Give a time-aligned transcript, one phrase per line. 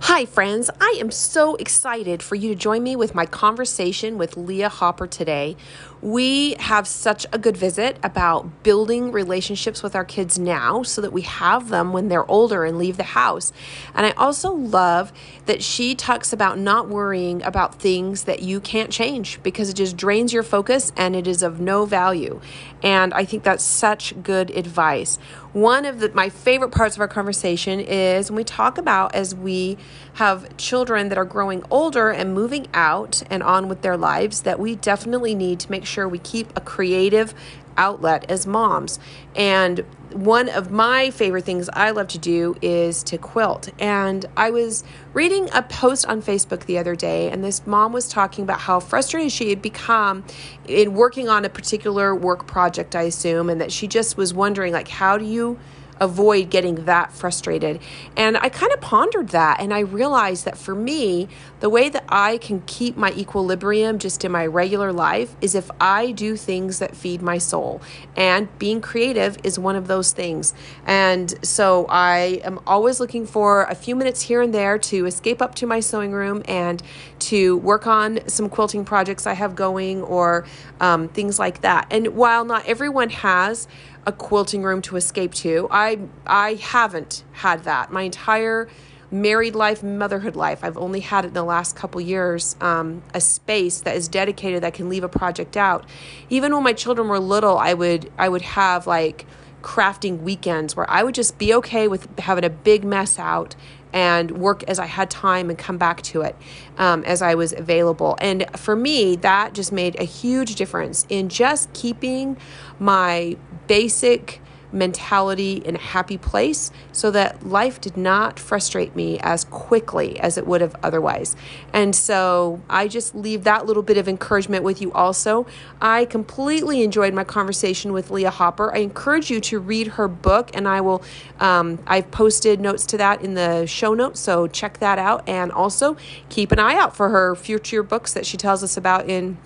[0.00, 0.68] Hi, friends.
[0.78, 5.06] I am so excited for you to join me with my conversation with Leah Hopper
[5.06, 5.56] today.
[6.02, 11.12] We have such a good visit about building relationships with our kids now so that
[11.12, 13.52] we have them when they're older and leave the house.
[13.94, 15.12] And I also love
[15.46, 19.96] that she talks about not worrying about things that you can't change because it just
[19.96, 22.40] drains your focus and it is of no value.
[22.82, 25.18] And I think that's such good advice.
[25.52, 29.34] One of the, my favorite parts of our conversation is when we talk about as
[29.34, 29.78] we
[30.16, 34.58] have children that are growing older and moving out and on with their lives, that
[34.58, 37.34] we definitely need to make sure we keep a creative
[37.76, 38.98] outlet as moms.
[39.34, 43.68] And one of my favorite things I love to do is to quilt.
[43.78, 48.08] And I was reading a post on Facebook the other day, and this mom was
[48.08, 50.24] talking about how frustrated she had become
[50.66, 54.72] in working on a particular work project, I assume, and that she just was wondering,
[54.72, 55.58] like, how do you
[56.00, 57.80] avoid getting that frustrated.
[58.16, 61.28] And I kind of pondered that and I realized that for me,
[61.60, 65.70] the way that I can keep my equilibrium just in my regular life is if
[65.80, 67.80] I do things that feed my soul.
[68.14, 70.52] And being creative is one of those things.
[70.86, 75.40] And so I am always looking for a few minutes here and there to escape
[75.40, 76.82] up to my sewing room and
[77.18, 80.46] to work on some quilting projects I have going or
[80.80, 81.86] um, things like that.
[81.90, 83.66] And while not everyone has,
[84.06, 85.68] a quilting room to escape to.
[85.70, 88.68] I I haven't had that my entire
[89.10, 90.60] married life, motherhood life.
[90.62, 92.56] I've only had it in the last couple years.
[92.60, 95.84] Um, a space that is dedicated that can leave a project out.
[96.28, 99.26] Even when my children were little, I would I would have like
[99.62, 103.56] crafting weekends where I would just be okay with having a big mess out
[103.92, 106.36] and work as I had time and come back to it
[106.76, 108.16] um, as I was available.
[108.20, 112.36] And for me, that just made a huge difference in just keeping
[112.78, 114.40] my basic
[114.72, 120.36] mentality in a happy place so that life did not frustrate me as quickly as
[120.36, 121.36] it would have otherwise.
[121.72, 125.46] And so I just leave that little bit of encouragement with you also.
[125.80, 128.74] I completely enjoyed my conversation with Leah Hopper.
[128.74, 131.02] I encourage you to read her book, and I will,
[131.40, 135.26] um, I've posted notes to that in the show notes, so check that out.
[135.28, 135.96] And also
[136.28, 139.38] keep an eye out for her future books that she tells us about in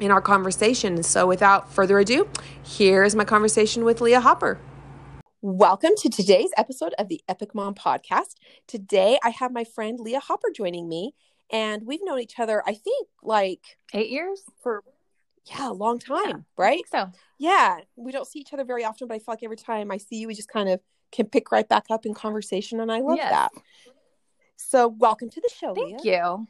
[0.00, 1.02] in our conversation.
[1.02, 2.28] So, without further ado,
[2.64, 4.58] here's my conversation with Leah Hopper.
[5.42, 8.34] Welcome to today's episode of the Epic Mom Podcast.
[8.66, 11.14] Today, I have my friend Leah Hopper joining me,
[11.50, 14.82] and we've known each other, I think, like eight years for
[15.46, 16.82] yeah, a long time, yeah, right?
[16.90, 19.90] so yeah, we don't see each other very often, but I feel like every time
[19.90, 20.80] I see you, we just kind of
[21.10, 23.30] can pick right back up in conversation, and I love yes.
[23.30, 23.50] that.
[24.56, 25.74] So, welcome to the show.
[25.74, 26.22] Thank Leah.
[26.22, 26.46] you.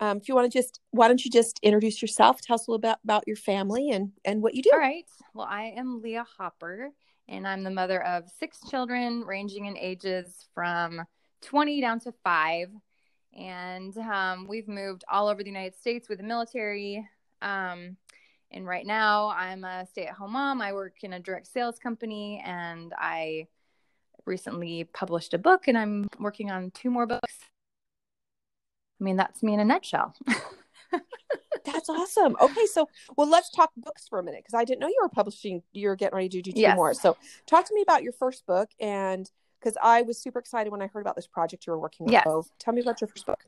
[0.00, 2.40] Um, if you want to just, why don't you just introduce yourself?
[2.40, 4.70] Tell us a little bit about your family and and what you do.
[4.72, 5.08] All right.
[5.34, 6.90] Well, I am Leah Hopper,
[7.28, 11.02] and I'm the mother of six children, ranging in ages from
[11.42, 12.68] 20 down to five.
[13.34, 17.06] And um, we've moved all over the United States with the military.
[17.42, 17.96] Um,
[18.50, 20.62] and right now, I'm a stay-at-home mom.
[20.62, 23.48] I work in a direct sales company, and I
[24.24, 27.38] recently published a book, and I'm working on two more books
[29.00, 30.14] I mean, that's me in a nutshell.
[31.64, 32.36] that's awesome.
[32.40, 35.08] Okay, so well, let's talk books for a minute because I didn't know you were
[35.08, 35.62] publishing.
[35.72, 36.76] You're getting ready to do two yes.
[36.76, 36.94] more.
[36.94, 39.30] So, talk to me about your first book, and
[39.60, 42.12] because I was super excited when I heard about this project you were working on.
[42.12, 42.24] Yes.
[42.58, 43.44] Tell me about your first book.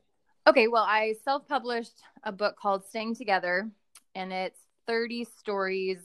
[0.47, 3.69] Okay, well, I self-published a book called "Staying Together,"
[4.15, 5.99] and it's 30 stories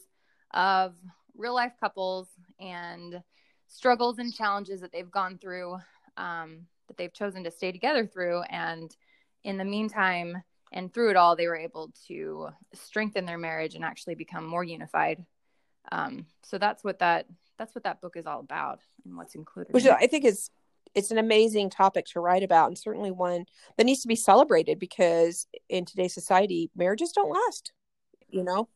[0.53, 0.95] of
[1.37, 2.29] real life couples
[2.61, 3.23] and
[3.67, 5.77] struggles and challenges that they've gone through
[6.17, 8.97] um, that they've chosen to stay together through and
[9.45, 13.85] in the meantime and through it all they were able to strengthen their marriage and
[13.85, 15.25] actually become more unified.
[15.93, 19.73] Um, so that's what that that's what that book is all about and what's included
[19.73, 20.51] which in i think is
[20.95, 23.45] it's an amazing topic to write about and certainly one
[23.77, 27.73] that needs to be celebrated because in today's society marriages don't last
[28.35, 28.69] you know?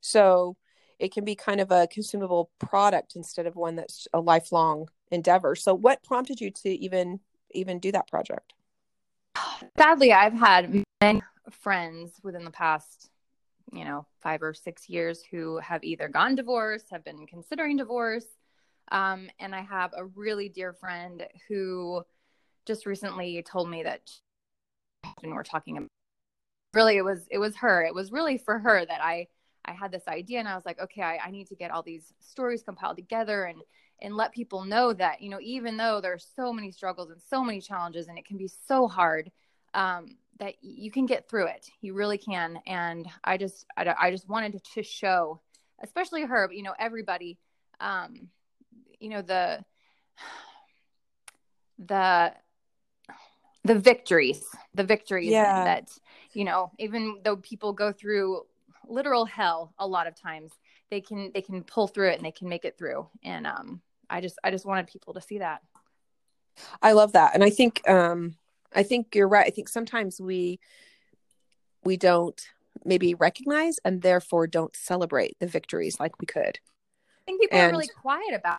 [0.00, 0.56] So
[0.98, 5.54] it can be kind of a consumable product instead of one that's a lifelong endeavor.
[5.54, 7.20] So what prompted you to even
[7.52, 8.52] even do that project
[9.76, 13.10] sadly, I've had many friends within the past,
[13.72, 18.26] you know, five or six years who have either gone divorced, have been considering divorce.
[18.92, 22.02] Um, and I have a really dear friend who
[22.66, 24.00] just recently told me that
[25.22, 25.88] and we're talking about
[26.74, 29.26] really it was it was her it was really for her that i
[29.64, 31.82] i had this idea and i was like okay I, I need to get all
[31.82, 33.60] these stories compiled together and
[34.00, 37.42] and let people know that you know even though there's so many struggles and so
[37.42, 39.30] many challenges and it can be so hard
[39.74, 44.10] um, that you can get through it you really can and i just i, I
[44.10, 45.40] just wanted to, to show
[45.82, 47.38] especially her but you know everybody
[47.80, 48.28] um,
[49.00, 49.64] you know the
[51.78, 52.32] the
[53.66, 55.64] the victories, the victories Yeah.
[55.64, 55.90] that,
[56.32, 58.42] you know, even though people go through
[58.86, 60.52] literal hell a lot of times,
[60.90, 63.08] they can they can pull through it and they can make it through.
[63.24, 65.62] And um I just I just wanted people to see that.
[66.82, 67.34] I love that.
[67.34, 68.36] And I think um
[68.74, 69.46] I think you're right.
[69.46, 70.58] I think sometimes we
[71.84, 72.40] we don't
[72.84, 76.58] maybe recognize and therefore don't celebrate the victories like we could.
[76.58, 78.58] I think people And- are really quiet about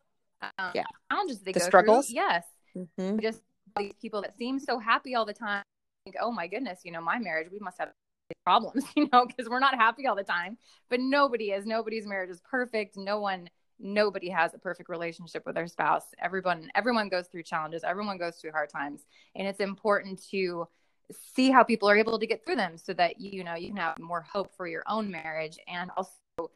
[0.60, 0.84] um, Yeah.
[1.12, 2.08] challenges they The go struggles?
[2.08, 2.16] through.
[2.16, 2.46] Yes.
[2.76, 3.22] Mhm.
[3.22, 3.42] just
[3.78, 5.64] these people that seem so happy all the time
[6.06, 7.92] think oh my goodness you know my marriage we must have
[8.46, 10.58] problems you know because we're not happy all the time
[10.90, 13.50] but nobody is nobody's marriage is perfect no one
[13.80, 18.38] nobody has a perfect relationship with their spouse everyone everyone goes through challenges everyone goes
[18.38, 19.02] through hard times
[19.36, 20.68] and it's important to
[21.12, 23.78] see how people are able to get through them so that you know you can
[23.78, 26.12] have more hope for your own marriage and also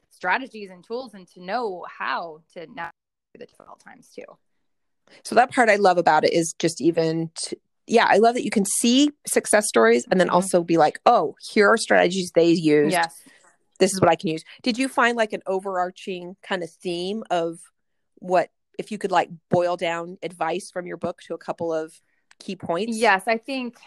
[0.10, 2.92] strategies and tools and to know how to navigate
[3.34, 4.26] the difficult times too
[5.24, 7.58] So that part I love about it is just even to,
[7.88, 10.34] yeah, I love that you can see success stories and then Mhm.
[10.34, 12.94] also be like, "Oh, here are strategies they used.
[12.94, 13.22] yes
[13.82, 17.26] This is what I can use." Did you find like an overarching kind of theme
[17.30, 17.60] of
[18.16, 18.50] what
[18.80, 22.00] if you could like boil down advice from your book to a couple of
[22.40, 22.98] key points?
[22.98, 23.78] Yes, I think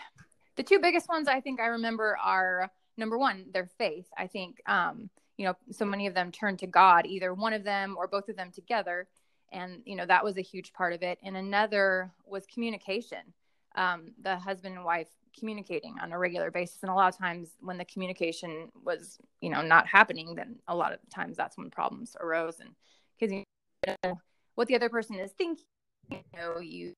[0.57, 4.07] the two biggest ones I think I remember are number one, their faith.
[4.17, 7.65] I think, um, you know, so many of them turned to God, either one of
[7.65, 9.09] them or both of them together.
[9.53, 11.19] And, you know, that was a huge part of it.
[11.23, 13.33] And another was communication,
[13.75, 16.79] um, the husband and wife communicating on a regular basis.
[16.83, 20.75] And a lot of times when the communication was, you know, not happening, then a
[20.75, 22.61] lot of times that's when problems arose.
[22.61, 22.71] And
[23.19, 23.43] because you
[23.87, 24.19] know
[24.55, 25.65] what the other person is thinking,
[26.11, 26.93] you know, you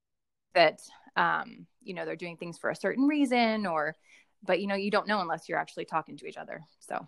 [0.55, 0.81] that
[1.17, 3.94] um, you know they're doing things for a certain reason or
[4.43, 7.06] but you know you don't know unless you're actually talking to each other so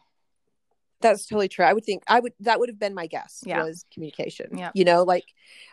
[1.00, 1.64] That's totally true.
[1.64, 3.62] I would think I would that would have been my guess Yeah.
[3.62, 4.56] was communication.
[4.56, 4.70] Yeah.
[4.74, 5.24] You know, like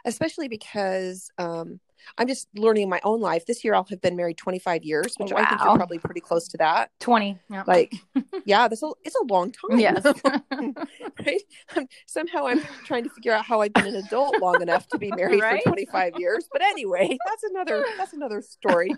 [0.06, 1.80] especially because um
[2.18, 3.46] I'm just learning in my own life.
[3.46, 5.68] This year I'll have been married 25 years, which I think Wow.
[5.68, 6.92] you're probably pretty close to that.
[7.00, 7.94] 20 yeah Like,
[8.46, 9.80] yeah, this is a long time.
[9.80, 10.04] yes
[10.52, 11.42] right?
[11.76, 14.98] I'm, somehow I'm trying to figure out how I've been an adult long enough to
[14.98, 15.62] be married Right?
[15.64, 16.48] for 25 years.
[16.52, 18.92] But anyway, that's another that's another story.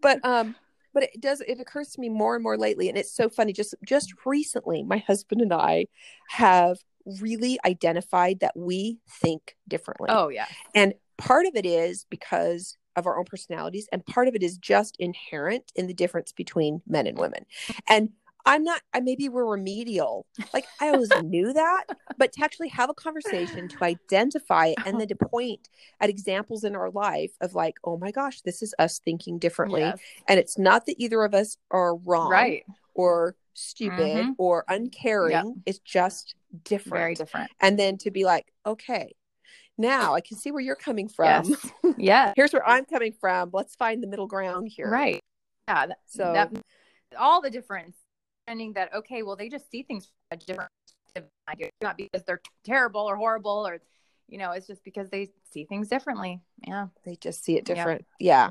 [0.00, 0.54] But um
[0.92, 3.52] but it does it occurs to me more and more lately and it's so funny
[3.52, 5.86] just just recently my husband and I
[6.28, 6.78] have
[7.20, 10.08] really identified that we think differently.
[10.10, 14.34] oh yeah And part of it is because of our own personalities, and part of
[14.34, 17.46] it is just inherent in the difference between men and women.
[17.88, 18.10] And
[18.46, 20.26] I'm not, I maybe we're remedial.
[20.54, 21.84] Like I always knew that,
[22.16, 25.68] but to actually have a conversation, to identify it, and then to point
[26.00, 29.82] at examples in our life of like, oh my gosh, this is us thinking differently.
[29.82, 29.98] Yes.
[30.26, 32.64] And it's not that either of us are wrong right
[32.94, 34.34] or stupid Mhm.
[34.38, 35.32] or uncaring.
[35.32, 35.44] Yep.
[35.66, 36.34] It's just
[36.64, 39.14] different very different and then to be like, okay,
[39.80, 41.44] now I can see where you're coming from.
[41.48, 43.50] yes yeah Here's where I'm coming from.
[43.52, 44.88] Let's find the middle ground here.
[44.90, 45.20] right
[45.68, 46.52] yeah that, So that
[47.18, 47.96] all the difference
[48.48, 51.68] understanding that okay well they just see things from a different perspective than I do.
[51.82, 53.80] not because they're terrible or horrible or
[54.28, 58.04] you know it's just because they see things differently yeah they just see it different.
[58.18, 58.50] Yeah.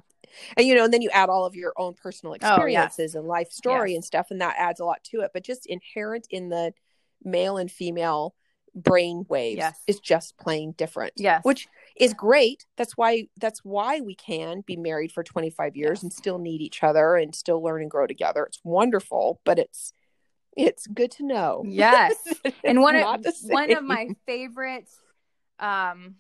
[0.57, 2.45] And you know, and then you add all of your own personal Oh, yes.
[2.55, 3.95] experiences and life story Yes.
[3.97, 5.31] and stuff, and that adds a lot to it.
[5.33, 6.73] But just inherent in the
[7.23, 8.35] male and female
[8.83, 9.79] brain waves Yes.
[9.87, 11.13] is just plain different.
[11.17, 12.65] yes Which is great.
[12.77, 16.03] That's why that's why we can be married for 25 years Yes.
[16.03, 18.43] and still need each other and still learn and grow together.
[18.45, 19.93] It's wonderful, but it's
[20.57, 21.63] it's good to know.
[21.65, 22.15] yes
[22.63, 24.89] and one of one of my favorite
[25.59, 26.15] um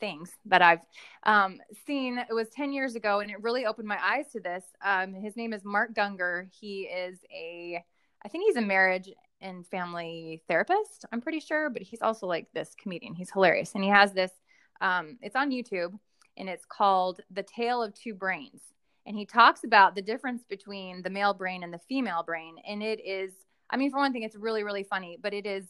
[0.00, 0.80] things that I've
[1.22, 4.64] um seen it was 10 years ago and it really opened my eyes to this
[4.84, 7.82] um his name is Mark Gungor he is a
[8.24, 9.08] I think he's a marriage
[9.44, 13.14] and family therapist I'm pretty sure but he's also like this comedian.
[13.14, 13.72] He's hilarious.
[13.74, 14.32] And he has this
[14.80, 15.96] um it's on YouTube
[16.36, 18.60] and it's called The Tale of Two Brains.
[19.06, 22.56] And he talks about the difference between the male brain and the female brain.
[22.66, 23.32] And it is
[23.70, 25.64] I mean, for one thing, it's really, really funny, but it is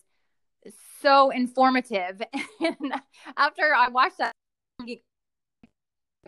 [1.00, 2.20] so informative.
[2.60, 2.94] and
[3.36, 4.32] after I watched that,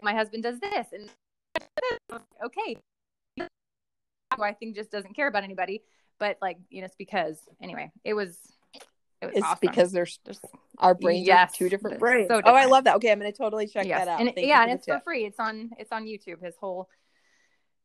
[0.02, 1.10] my husband does this, and
[2.44, 2.76] okay,
[3.38, 5.82] who I think just doesn't care about anybody,
[6.18, 8.38] but like you know, it's because anyway, it was.
[9.22, 9.58] It was It's awesome.
[9.62, 10.44] because there's Just-
[10.78, 12.28] our brains Yes, are two different brains.
[12.28, 12.96] so Oh, I love that.
[12.96, 14.00] Okay, I'm going to totally check yes.
[14.04, 14.20] that out.
[14.20, 15.24] and Thank yeah, and it's for free.
[15.24, 16.44] It's on it's on YouTube.
[16.44, 16.90] His whole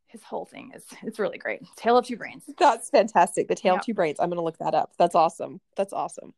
[0.07, 1.61] his whole thing is it's really great.
[1.77, 2.43] Tale of Two Brains.
[2.57, 3.47] That's fantastic.
[3.47, 3.79] The Tale Yeah.
[3.79, 4.17] of Two Brains.
[4.19, 4.91] I'm going to look that up.
[4.99, 5.61] That's awesome.
[5.77, 6.33] That's awesome.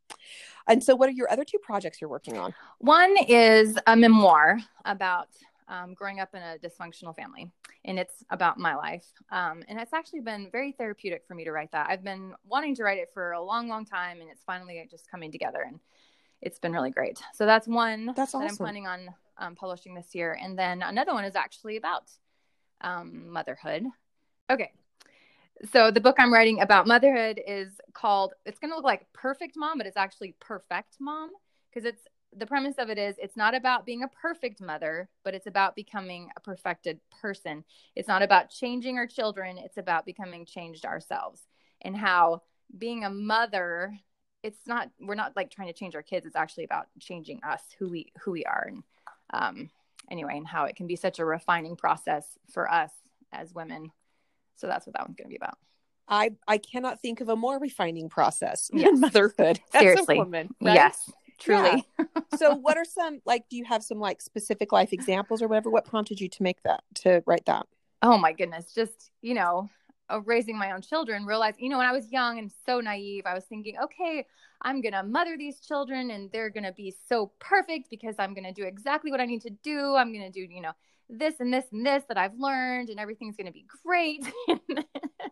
[0.68, 2.54] And so, what are your other two projects you're working on?
[2.78, 5.30] One is a memoir about
[5.68, 7.52] um, growing up in a dysfunctional family,
[7.86, 9.06] and it's about my life.
[9.32, 11.88] Um, and it's actually been very therapeutic for me to write that.
[11.90, 15.10] I've been wanting to write it for a long, long time, and it's finally just
[15.10, 15.80] coming together, and
[16.42, 17.22] it's been really great.
[17.34, 20.38] So that's one That's that I'm planning on um, publishing this year.
[20.40, 22.12] And then another one is actually about
[22.82, 23.86] um, motherhood.
[24.50, 24.72] Okay.
[25.72, 29.56] So the book I'm writing about motherhood is called, it's going to look like Perfect
[29.56, 31.30] Mom, but it's actually Perfect Mom
[31.70, 32.02] because it's
[32.38, 35.76] the premise of it is it's not about being a perfect mother, but it's about
[35.76, 37.64] becoming a perfected person.
[37.96, 41.42] It's not about changing our children, it's about becoming changed ourselves.
[41.82, 42.42] And how
[42.78, 43.98] being a mother
[44.42, 47.62] it's not we're not like trying to change our kids it's actually about changing us
[47.80, 48.68] who we who we are.
[48.68, 48.84] And
[49.34, 49.70] um
[50.10, 52.92] anyway and how it can be such a refining process for us
[53.32, 53.92] as women.
[54.56, 55.58] So that's what that one's going to be about.
[56.08, 58.92] I i cannot think of a more refining process yes.
[58.92, 60.18] than motherhood seriously.
[60.18, 60.76] woman, right?
[60.76, 61.10] yes
[61.44, 61.86] truly.
[62.00, 62.06] Yeah.
[62.38, 65.70] so what are some like do you have some like specific life examples or whatever?
[65.70, 67.66] What prompted you to make that to write that?
[68.02, 68.74] Oh my goodness.
[68.74, 69.70] Just you know
[70.10, 73.24] of raising my own children realized you know when i was young and so naive
[73.26, 74.28] i was thinking okay
[74.62, 78.34] i'm going to mother these children and they're going to be so perfect because i'm
[78.34, 79.96] going to do exactly what i need to do.
[79.96, 80.74] I'm going to do you know
[81.10, 84.26] this and this and this that I've learned and everything's going to be great.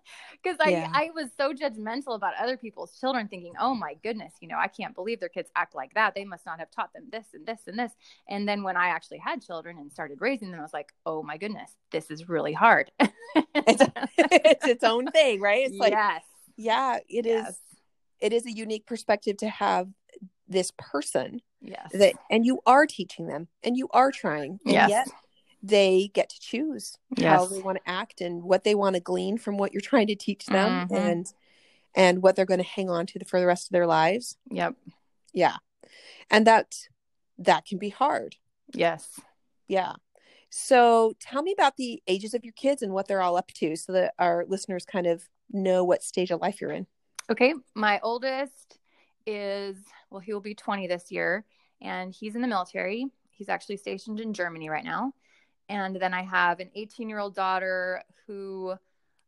[0.44, 0.92] Because I, yeah.
[0.92, 4.68] I was so judgmental about other people's children, thinking, oh my goodness, you know, I
[4.68, 6.16] can't believe their kids act like that.
[6.16, 7.92] They must not have taught them this and this and this.
[8.28, 11.22] And then when I actually had children and started raising them, I was like, oh
[11.22, 12.90] my goodness, this is really hard.
[13.00, 13.12] it's,
[14.18, 15.68] it's, its own thing, right?
[15.68, 16.24] It's like, yes.
[16.58, 17.50] yeah, it yes.
[17.50, 17.60] is.
[18.20, 19.90] It is a unique perspective to have
[20.48, 21.42] this person.
[21.62, 21.92] Yes.
[21.94, 24.60] That, and you are teaching them and you are trying.
[24.66, 24.90] And yes.
[24.90, 25.08] yet
[25.64, 27.30] they get to choose yes.
[27.30, 30.08] how they want to act and what they want to glean from what you're trying
[30.08, 30.96] to teach them mm-hmm.
[30.96, 31.34] and
[31.94, 34.38] and what they're going to hang on to for the rest of their lives.
[34.50, 34.76] Yep.
[35.34, 35.58] Yeah.
[36.30, 36.76] And that
[37.38, 38.38] that can be hard.
[38.74, 39.20] Yes.
[39.68, 39.94] Yeah.
[40.50, 43.76] So tell me about the ages of your kids and what they're all up to
[43.76, 46.88] so that our listeners kind of know what stage of life you're in.
[47.30, 47.54] Okay.
[47.74, 48.78] My oldest
[49.26, 49.78] is,
[50.10, 51.46] well, he will be 20 this year
[51.82, 53.08] and he's in the military.
[53.30, 55.14] He's actually stationed in Germany right now.
[55.72, 58.74] And then I have an 18 year old daughter who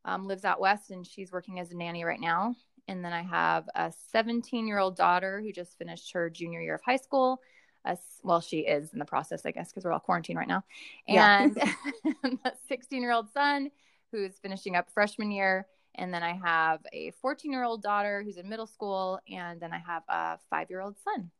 [0.04, 2.54] um, lives out west and she's working as a nanny right now.
[2.90, 6.76] And then I have a 17 year old daughter who just finished her junior year
[6.76, 7.40] of high school.
[7.86, 10.66] Uh, well, she is in the process, I guess, because we're all quarantined right now.
[11.08, 12.14] And yeah.
[12.46, 13.72] a 16 year old son
[14.12, 15.66] who's finishing up freshman year.
[15.96, 19.18] And then I have a 14 year old daughter who's in middle school.
[19.32, 21.32] And then I have a five year old son.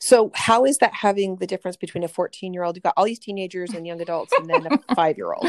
[0.00, 2.76] So, how is that having the difference between a 14 year old?
[2.76, 5.44] You've got all these teenagers and young adults, and then a five year old.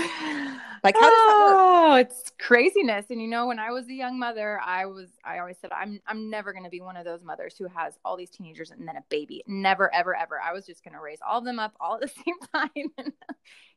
[0.83, 1.55] Like, how does that work?
[1.57, 3.05] Oh, it's craziness.
[3.09, 5.99] And you know, when I was a young mother, I was, I always said, I'm,
[6.07, 8.87] I'm never going to be one of those mothers who has all these teenagers and
[8.87, 9.43] then a baby.
[9.47, 10.39] Never, ever, ever.
[10.39, 12.91] I was just going to raise all of them up all at the same time.
[12.97, 13.13] And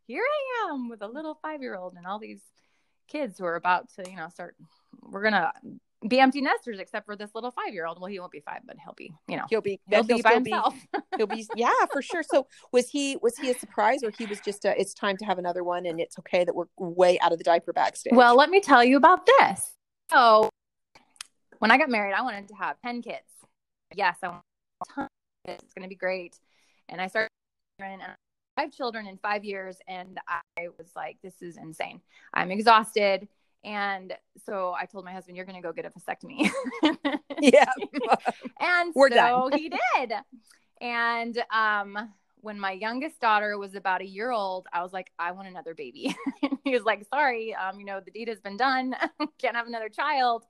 [0.06, 2.42] here I am with a little five year old and all these
[3.08, 4.56] kids who are about to, you know, start.
[5.00, 5.52] We're going to
[6.08, 8.00] be empty nesters except for this little five year old.
[8.00, 10.22] Well, he won't be five, but he'll be, you know, he'll be, he'll, he'll be
[10.22, 10.74] by himself.
[10.92, 12.22] Be, he'll be, yeah, for sure.
[12.22, 15.24] So was he, was he a surprise or he was just a, it's time to
[15.24, 18.12] have another one and it's okay that we're way out of the diaper bag stage?
[18.14, 19.72] Well, let me tell you about this.
[20.10, 20.50] So
[21.58, 23.18] when I got married, I wanted to have 10 kids.
[23.94, 24.42] Yes, I want
[25.46, 25.62] kids.
[25.62, 26.38] It's going to be great.
[26.88, 27.28] And I started
[27.80, 28.02] and
[28.56, 29.78] five children in five years.
[29.88, 32.00] And I was like, this is insane.
[32.34, 33.28] I'm exhausted
[33.64, 34.12] and
[34.44, 36.50] so I told my husband, "You're going to go get a vasectomy."
[37.40, 37.72] yeah,
[38.60, 39.58] and We're so done.
[39.58, 40.12] he did.
[40.80, 41.96] And um,
[42.40, 45.74] when my youngest daughter was about a year old, I was like, "I want another
[45.74, 46.14] baby."
[46.64, 48.94] he was like, "Sorry, um, you know, the deed has been done.
[49.38, 50.44] Can't have another child."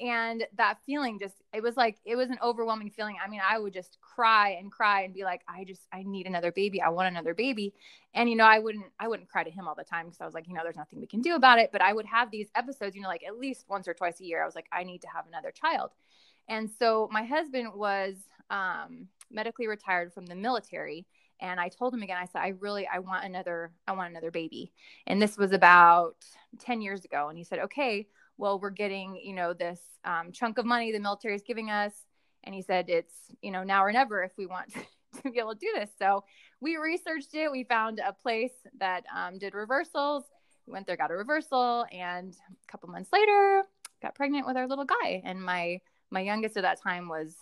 [0.00, 3.16] And that feeling just it was like it was an overwhelming feeling.
[3.24, 6.26] I mean i would just cry and cry and be like i just i need
[6.26, 6.82] another baby.
[6.82, 7.74] I want another baby.
[8.14, 10.26] And you know i wouldn't i wouldn't cry to him all the time because i
[10.26, 11.70] was like you know there's nothing we can do about it.
[11.72, 14.24] But i would have these episodes you know like at least once or twice a
[14.24, 15.92] year i was like i need to have another child.
[16.48, 18.14] And so my husband was
[18.50, 21.06] um, medically retired from the military.
[21.40, 24.30] And i told him again i said i really i want another i want another
[24.30, 24.72] baby.
[25.06, 26.16] And this was about
[26.58, 27.28] 10 years ago.
[27.28, 28.06] And he said okay
[28.38, 31.92] well, we're getting, you know, this um, chunk of money the military is giving us.
[32.44, 34.72] And he said, it's, you know, now or never if we want
[35.22, 35.90] to be able to do this.
[35.98, 36.24] So
[36.60, 37.50] we researched it.
[37.50, 40.24] We found a place that um, did reversals.
[40.66, 43.62] We went there, got a reversal, and a couple months later,
[44.02, 45.22] got pregnant with our little guy.
[45.24, 47.34] And my my youngest at that time was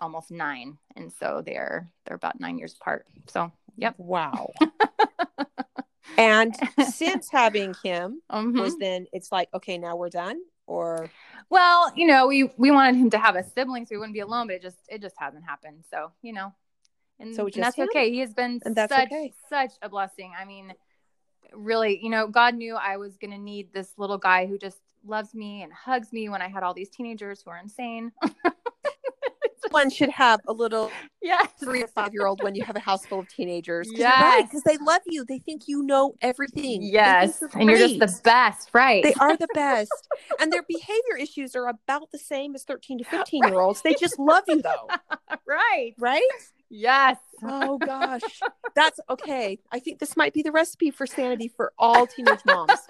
[0.00, 3.06] almost nine, and so they're they're about nine years apart.
[3.28, 3.94] So, yep.
[3.98, 4.52] Wow.
[6.16, 6.54] and
[6.92, 8.58] since having him mm-hmm.
[8.58, 11.10] was then it's like okay now we're done or
[11.50, 14.20] well you know we we wanted him to have a sibling so he wouldn't be
[14.20, 16.52] alone but it just it just hasn't happened so you know
[17.20, 17.88] and, so and that's him?
[17.88, 19.32] okay he has been such okay.
[19.48, 20.72] such a blessing i mean
[21.52, 24.78] really you know god knew i was going to need this little guy who just
[25.06, 28.12] loves me and hugs me when i had all these teenagers who are insane
[29.68, 30.90] everyone should have a little
[31.22, 31.48] yes.
[31.60, 33.88] three or five year old when you have a house full of teenagers.
[33.98, 35.24] Right, because they love you.
[35.24, 36.82] They think you know everything.
[36.82, 37.38] Yes.
[37.40, 39.02] you're And you're just the best, right?
[39.02, 40.08] They are the best.
[40.40, 43.82] and their behavior issues are about the same as 13 to 15 year olds.
[43.82, 44.88] They just love you though.
[45.46, 45.94] right.
[45.98, 46.22] Right?
[46.70, 47.16] Yes.
[47.42, 48.22] Oh gosh.
[48.74, 49.58] That's okay.
[49.72, 52.80] I think this might be the recipe for sanity for all teenage moms.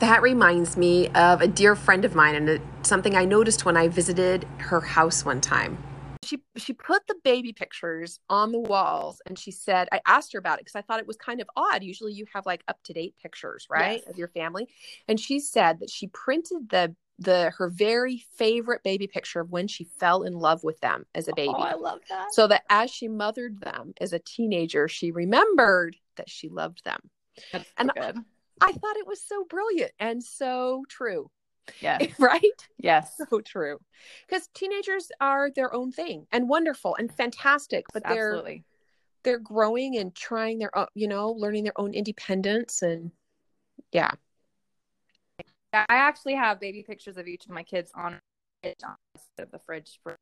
[0.00, 3.88] That reminds me of a dear friend of mine and something I noticed when I
[3.88, 5.76] visited her house one time.
[6.24, 10.38] She she put the baby pictures on the walls and she said I asked her
[10.38, 11.82] about it because I thought it was kind of odd.
[11.82, 14.10] Usually you have like up to date pictures, right, Yes.
[14.10, 14.68] of your family.
[15.08, 19.66] And she said that she printed the the her very favorite baby picture of when
[19.66, 21.54] she fell in love with them as a baby.
[21.56, 22.32] Oh, I love that.
[22.32, 27.00] so that as she mothered them as a teenager, she remembered that she loved them.
[27.52, 28.24] That's and so good.
[28.60, 31.30] I thought it was so brilliant and so true,
[31.80, 32.18] Yes.
[32.18, 32.42] right?
[32.78, 33.14] Yes.
[33.30, 33.78] So true.
[34.26, 38.64] Because teenagers are their own thing and wonderful and fantastic, but they're Absolutely.
[39.24, 43.10] they're growing and trying their own, you know, learning their own independence and
[43.92, 44.12] yeah.
[45.74, 48.18] I actually have baby pictures of each of my kids on
[48.64, 48.96] on
[49.36, 50.16] the of the fridge for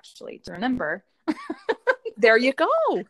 [0.00, 1.04] actually to remember.
[2.16, 2.68] There you go.
[2.90, 3.02] so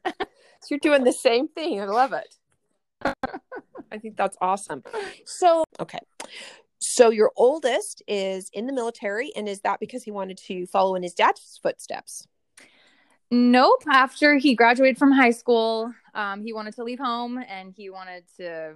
[0.70, 1.80] you're doing the same thing.
[1.80, 2.34] I love it.
[3.90, 4.82] I think that's awesome.
[5.24, 5.98] So, okay.
[6.78, 10.94] So your oldest is in the military and is that because he wanted to follow
[10.94, 12.26] in his dad's footsteps?
[13.30, 13.82] Nope.
[13.90, 18.24] After he graduated from high school, um, he wanted to leave home and he wanted
[18.36, 18.74] to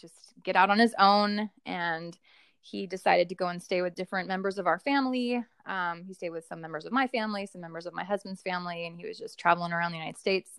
[0.00, 1.50] just get out on his own.
[1.64, 2.18] And
[2.60, 5.44] he decided to go and stay with different members of our family.
[5.66, 8.86] Um, he stayed with some members of my family, some members of my husband's family,
[8.86, 10.50] and he was just traveling around the United States,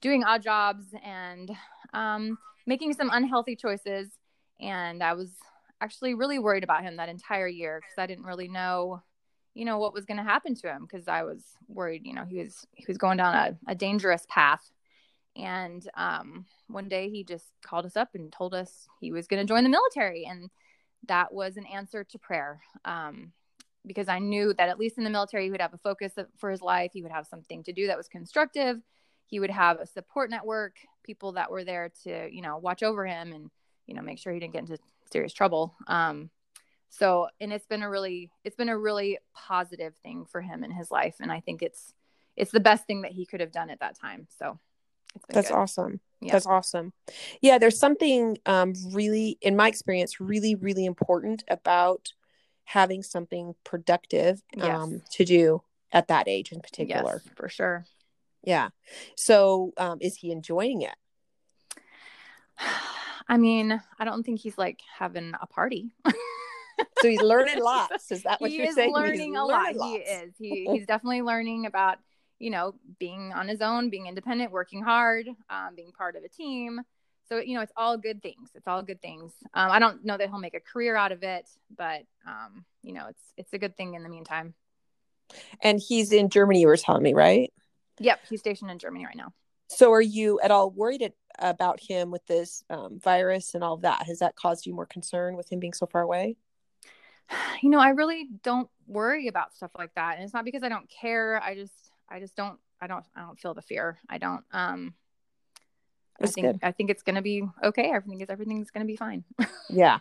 [0.00, 1.50] doing odd jobs and
[1.92, 2.38] um,
[2.70, 4.08] making some unhealthy choices.
[4.60, 5.30] And I was
[5.82, 9.02] actually really worried about him that entire year because I didn't really know
[9.54, 12.02] you know what was going to happen to him because I was worried.
[12.04, 14.62] You know, he was he was going down a, a dangerous path,
[15.36, 19.44] and um, one day he just called us up and told us he was going
[19.44, 20.50] to join the military, and
[21.08, 22.60] that was an answer to prayer.
[22.84, 23.32] Um,
[23.86, 26.50] because I knew that at least in the military, he would have a focus for
[26.50, 26.90] his life.
[26.92, 28.78] He would have something to do that was constructive.
[29.26, 33.06] He would have a support network, people that were there to, you know, watch over
[33.06, 33.50] him and,
[33.86, 34.78] you know, make sure he didn't get into
[35.12, 35.74] serious trouble.
[35.86, 36.30] Um,
[36.90, 40.72] so and it's been a really it's been a really positive thing for him in
[40.72, 41.94] his life and i think it's
[42.36, 44.58] it's the best thing that he could have done at that time so
[45.14, 45.56] it's been That's good.
[45.56, 46.00] awesome.
[46.20, 46.32] Yeah.
[46.32, 46.92] That's awesome.
[47.40, 52.12] Yeah, there's something um, really, in my experience, really, really important about
[52.64, 54.66] having something productive Yes.
[54.66, 57.22] um, to do at that age in particular.
[57.24, 57.84] yes for sure
[58.42, 58.70] Yeah.
[59.16, 60.94] So, um, is he enjoying it?
[63.28, 65.92] i mean i don't think he's like having a party
[67.00, 68.10] So he's learning lots.
[68.10, 68.90] Is that what he you're saying?
[68.90, 71.98] He's learning a lot learning he is he, he's definitely learning about
[72.38, 76.28] you know being on his own being independent working hard um, being part of a
[76.28, 76.80] team
[77.28, 80.16] so you know it's all good things it's all good things um, i don't know
[80.16, 83.58] that he'll make a career out of it but um, you know it's it's a
[83.58, 84.54] good thing in the meantime
[85.62, 86.60] And he's in Germany.
[86.60, 87.52] You were telling me, right?
[88.00, 89.32] Yep, he's stationed in Germany right now.
[89.68, 93.74] So, are you at all worried at, about him with this um, virus and all
[93.74, 94.06] of that?
[94.06, 96.36] Has that caused you more concern with him being so far away?
[97.62, 100.68] You know, I really don't worry about stuff like that, and it's not because I
[100.68, 101.40] don't care.
[101.40, 101.72] I just,
[102.08, 103.98] I just don't, I don't, I don't feel the fear.
[104.08, 104.42] I don't.
[104.50, 104.94] Um,
[106.18, 106.58] That's I think, good.
[106.62, 107.92] I think it's gonna be okay.
[107.92, 109.22] Everything is, everything's gonna be fine.
[109.72, 109.98] Yeah,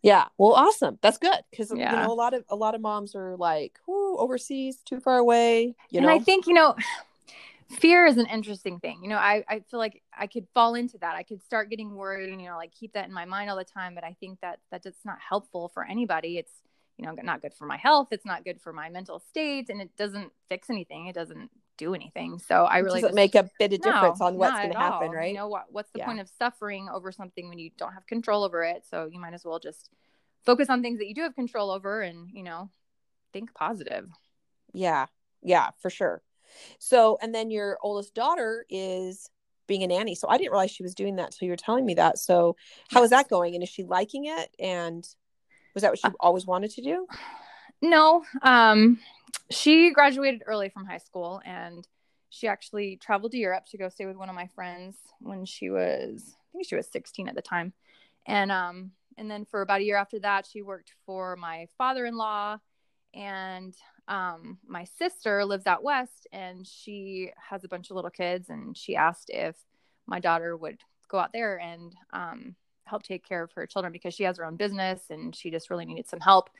[0.00, 0.24] yeah.
[0.38, 0.98] Well, awesome.
[1.02, 4.16] That's good because you know a lot of a lot of moms are like, "Ooh,
[4.18, 6.74] overseas, too far away." You and know, I think you know,
[7.68, 9.00] fear is an interesting thing.
[9.02, 11.16] You know, I, I feel like I could fall into that.
[11.16, 13.56] I could start getting worried and you know, like keep that in my mind all
[13.56, 13.94] the time.
[13.94, 16.38] But I think that that that's not helpful for anybody.
[16.38, 16.52] It's
[16.96, 18.08] you know not good for my health.
[18.10, 21.06] It's not good for my mental state, and it doesn't fix anything.
[21.06, 22.38] It doesn't do anything.
[22.38, 24.78] So I really doesn't just- make a bit of No, difference on what's going to
[24.78, 25.14] happen, all.
[25.14, 25.28] right?
[25.28, 25.66] You know what?
[25.70, 26.06] What's the Yeah.
[26.06, 28.86] point of suffering over something when you don't have control over it?
[28.88, 29.90] So you might as well just
[30.46, 32.70] focus on things that you do have control over, and you know,
[33.34, 34.08] think positive.
[34.72, 35.06] Yeah,
[35.42, 36.22] yeah, for sure.
[36.78, 39.28] So, and then your oldest daughter is
[39.66, 40.14] being a nanny.
[40.14, 42.18] So I didn't realize she was doing that until you were telling me that.
[42.18, 42.56] So,
[42.90, 43.54] how is that going?
[43.54, 44.54] And is she liking it?
[44.58, 45.06] And
[45.74, 47.06] was that what she always wanted to do?
[47.82, 48.98] No, um,
[49.50, 51.86] she graduated early from high school, and
[52.30, 55.68] she actually traveled to Europe to go stay with one of my friends when she
[55.68, 57.74] was, I think she was 16 at the time,
[58.26, 62.58] and um, and then for about a year after that, she worked for my father-in-law,
[63.12, 63.74] and
[64.08, 68.76] um, my sister lives out west, and she has a bunch of little kids, and
[68.76, 69.56] she asked if
[70.06, 74.14] my daughter would go out there and um, help take care of her children because
[74.14, 76.50] she has her own business and she just really needed some help.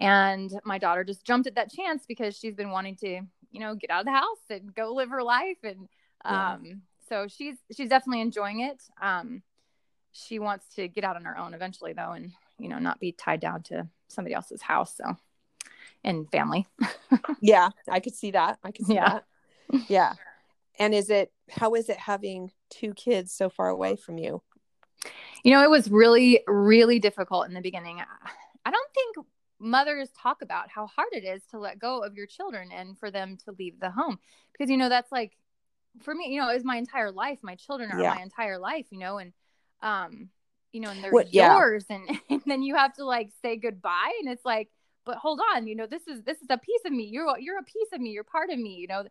[0.00, 3.74] And my daughter just jumped at that chance because she's been wanting to, you know,
[3.74, 5.58] get out of the house and go live her life.
[5.62, 5.88] And
[6.24, 6.74] um, yeah.
[7.08, 8.82] so she's she's definitely enjoying it.
[9.00, 9.42] Um,
[10.14, 13.10] she wants to get out on her own eventually though and you know not be
[13.12, 15.16] tied down to somebody else's house so
[16.04, 16.66] and family.
[17.40, 18.58] Yeah i could see that.
[18.62, 19.20] I could see yeah.
[19.20, 19.24] that.
[19.88, 20.14] Yeah.
[20.78, 24.42] And is it how is it having two kids so far away from you?
[25.44, 28.00] You know it was really really difficult in the beginning.
[28.64, 29.26] I don't think
[29.60, 33.10] mothers talk about how hard it is to let go of your children and for
[33.10, 34.18] them to leave the home.
[34.52, 35.32] Because you know that's like
[36.02, 37.38] for me you know is my entire life.
[37.42, 38.14] My children are yeah.
[38.14, 39.32] my entire life you know and
[39.82, 40.30] um
[40.72, 41.84] you know and they're what, yours.
[41.88, 41.96] Yeah.
[41.96, 44.12] and, and then you have to like say goodbye.
[44.20, 44.68] And it's like
[45.04, 47.58] but hold on you know this is this is a piece of me you're you're
[47.58, 49.04] a piece of me you're part of me you know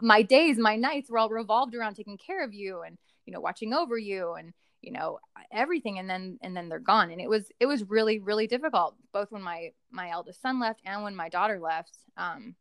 [0.00, 3.40] my days my nights were all revolved around taking care of you and you know
[3.40, 5.18] watching over you and you know
[5.52, 8.96] everything and then and then they're gone and it was it was really really difficult
[9.12, 12.54] both when my my eldest son left and when my daughter left um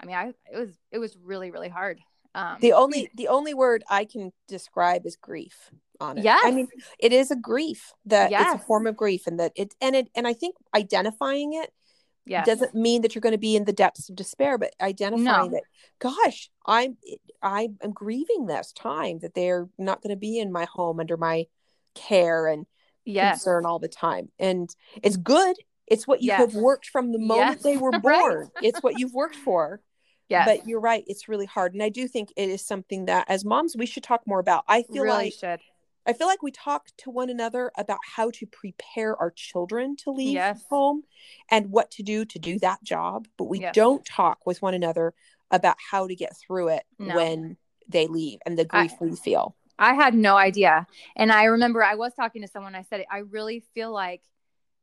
[0.00, 2.00] i mean i it was it was really really hard
[2.34, 6.24] um the only the only word i can describe is grief on it.
[6.24, 6.38] Yeah.
[6.42, 8.54] I mean, it is a grief that yes.
[8.54, 11.72] it's a form of grief and that it and it and I think identifying it
[12.28, 12.46] yes.
[12.46, 15.56] doesn't mean that you're going to be in the depths of despair, but identifying no.
[15.56, 15.62] that,
[15.98, 16.96] gosh, I'm
[17.42, 21.16] I am grieving this time that they're not going to be in my home under
[21.16, 21.46] my
[21.94, 22.66] care and
[23.04, 23.38] yes.
[23.38, 24.28] concern all the time.
[24.38, 25.56] And it's good.
[25.86, 26.40] It's what you yes.
[26.40, 28.50] have worked from the moment they were born.
[28.62, 29.80] it's what you've worked for.
[30.28, 30.44] Yeah.
[30.44, 31.04] But you're right.
[31.06, 31.72] It's really hard.
[31.72, 34.64] And I do think it is something that as moms, we should talk more about.
[34.68, 35.60] I feel really like should.
[36.08, 40.10] I feel like we talk to one another about how to prepare our children to
[40.10, 40.64] leave yes.
[40.70, 41.02] home
[41.50, 43.74] and what to do to do that job, but we yes.
[43.74, 45.12] don't talk with one another
[45.50, 47.14] about how to get through it no.
[47.14, 49.54] when they leave and the grief I, we feel.
[49.78, 50.86] I had no idea.
[51.14, 54.22] And I remember I was talking to someone, I said, I really feel like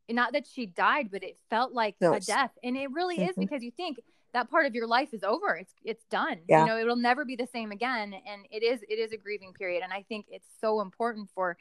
[0.07, 2.51] not that she died, but it felt like no, a death.
[2.63, 3.29] And it really mm-hmm.
[3.29, 3.97] is because you think
[4.35, 5.55] that part of your life is over.
[5.55, 6.39] It's it's done.
[6.47, 6.61] Yeah.
[6.61, 8.13] You know, it'll never be the same again.
[8.13, 9.81] And it is it is a grieving period.
[9.81, 11.57] And I think it's so important for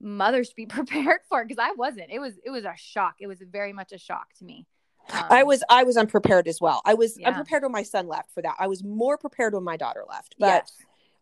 [0.00, 2.10] mothers to be prepared for it because I wasn't.
[2.10, 3.14] It was it was a shock.
[3.20, 4.66] It was very much a shock to me.
[5.12, 6.82] Um, I was I was unprepared as well.
[6.84, 7.28] I was yeah.
[7.28, 8.56] unprepared when my son left for that.
[8.58, 10.34] I was more prepared when my daughter left.
[10.38, 10.72] But yes.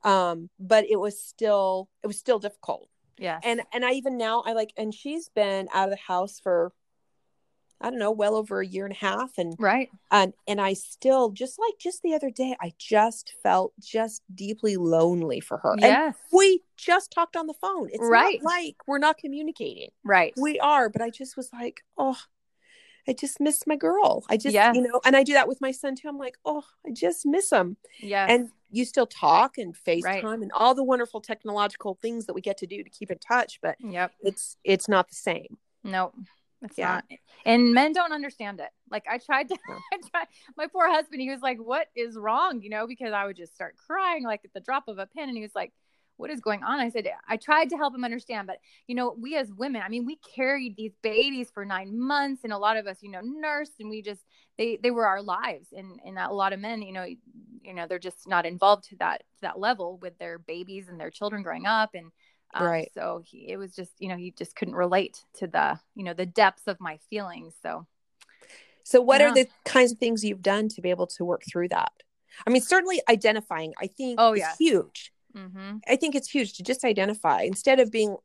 [0.05, 2.89] um but it was still it was still difficult.
[3.19, 3.41] Yeah.
[3.43, 6.73] And and I even now I like and she's been out of the house for
[7.81, 9.33] I don't know, well over a year and a half.
[9.37, 9.91] And right.
[10.11, 14.77] And and I still just like just the other day, I just felt just deeply
[14.77, 15.75] lonely for her.
[15.79, 16.07] Yes.
[16.07, 17.89] And we just talked on the phone.
[17.93, 18.41] It's right.
[18.43, 19.91] not like we're not communicating.
[20.05, 20.33] Right.
[20.37, 22.19] We are, but I just was like, oh,
[23.07, 24.25] I just miss my girl.
[24.31, 24.75] I just, yes.
[24.75, 26.09] you know, and I do that with my son too.
[26.09, 27.77] I'm like, oh, I just miss him.
[28.01, 28.27] Yeah.
[28.29, 30.39] And you still talk and FaceTime right.
[30.41, 33.61] and all the wonderful technological things that we get to do to keep in touch,
[33.63, 34.13] but yep.
[34.21, 35.59] it's it's not the same.
[35.85, 36.15] Nope.
[36.65, 36.95] It's yeah.
[36.95, 37.05] not.
[37.45, 38.71] And men don't understand it.
[38.91, 39.57] Like I tried to,
[39.93, 42.63] I tried, my poor husband, he was like, what is wrong?
[42.63, 45.29] You know, because I would just start crying like at the drop of a pin.
[45.29, 45.73] And he was like,
[46.17, 46.79] what is going on?
[46.79, 49.89] I said, I tried to help him understand, but you know, we as women, I
[49.89, 53.21] mean, we carried these babies for nine months and a lot of us, you know,
[53.21, 54.21] nursed and we just,
[54.57, 55.69] they, they were our lives.
[55.77, 58.97] And, and a lot of men, you know, you know, they're just not involved to
[58.97, 61.91] that, to that level with their babies and their children growing up.
[61.95, 62.13] And,
[62.55, 62.91] um, right.
[62.95, 66.15] So he, it was just, you know, he just couldn't relate to the, you know,
[66.15, 67.55] the depths of my feelings.
[67.63, 67.87] So,
[68.85, 69.29] so what yeah.
[69.29, 71.93] are the kinds of things you've done to be able to work through that?
[72.47, 74.53] I mean, certainly identifying, I think, oh, yeah.
[74.59, 75.13] huge.
[75.37, 75.79] Mm-hmm.
[75.89, 78.17] I think it's huge to just identify instead of being,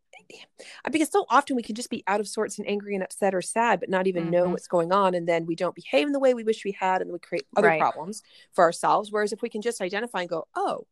[0.91, 3.41] because so often we can just be out of sorts and angry and upset or
[3.41, 4.31] sad, but not even mm-hmm.
[4.31, 5.15] know what's going on.
[5.15, 7.47] And then we don't behave in the way we wish we had, and we create
[7.57, 7.79] other right.
[7.79, 8.21] problems
[8.53, 9.11] for ourselves.
[9.11, 10.85] Whereas if we can just identify and go, oh,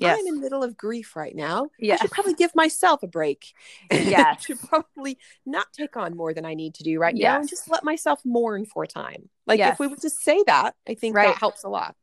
[0.00, 0.18] Yes.
[0.18, 1.68] I'm in the middle of grief right now.
[1.78, 1.94] Yeah.
[1.94, 3.52] I should probably give myself a break.
[3.90, 4.38] Yes.
[4.38, 7.24] I should probably not take on more than I need to do right yes.
[7.24, 9.28] now and just let myself mourn for a time.
[9.46, 9.74] Like yes.
[9.74, 11.28] if we would just say that, I think right.
[11.28, 11.94] that helps a lot.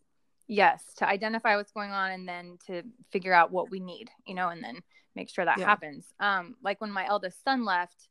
[0.48, 0.84] Yes.
[0.98, 4.50] To identify what's going on and then to figure out what we need, you know,
[4.50, 4.82] and then
[5.16, 5.66] make sure that yeah.
[5.66, 6.06] happens.
[6.20, 8.08] Um, like when my eldest son left,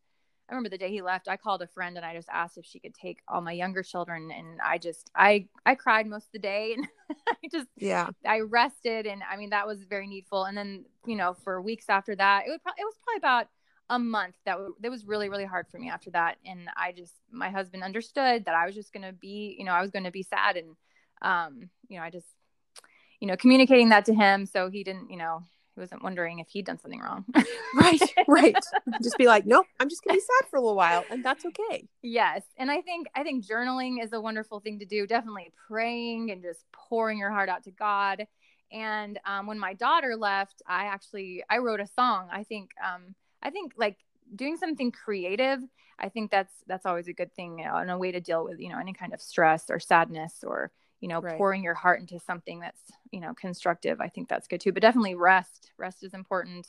[0.49, 2.65] I remember the day he left, I called a friend and I just asked if
[2.65, 4.31] she could take all my younger children.
[4.31, 6.87] And I just, I, I cried most of the day and
[7.29, 9.07] I just, yeah, I rested.
[9.07, 10.45] And I mean, that was very needful.
[10.45, 13.49] And then, you know, for weeks after that, it would probably, it was probably about
[13.91, 16.37] a month that, w- that was really, really hard for me after that.
[16.45, 19.73] And I just, my husband understood that I was just going to be, you know,
[19.73, 20.57] I was going to be sad.
[20.57, 20.77] And,
[21.23, 22.27] um, you know, I just,
[23.19, 24.47] you know, communicating that to him.
[24.47, 25.43] So he didn't, you know,
[25.77, 27.25] he wasn't wondering if he'd done something wrong.
[27.75, 28.57] right, right.
[29.03, 31.45] Just be like, nope, I'm just gonna be sad for a little while, and that's
[31.45, 31.87] okay.
[32.03, 35.07] Yes, and I think I think journaling is a wonderful thing to do.
[35.07, 38.27] Definitely praying and just pouring your heart out to God.
[38.73, 42.29] And um, when my daughter left, I actually I wrote a song.
[42.33, 43.99] I think um, I think like
[44.35, 45.61] doing something creative
[46.01, 48.45] i think that's that's always a good thing you know, and a way to deal
[48.45, 51.37] with you know any kind of stress or sadness or you know right.
[51.37, 52.81] pouring your heart into something that's
[53.11, 56.67] you know constructive i think that's good too but definitely rest rest is important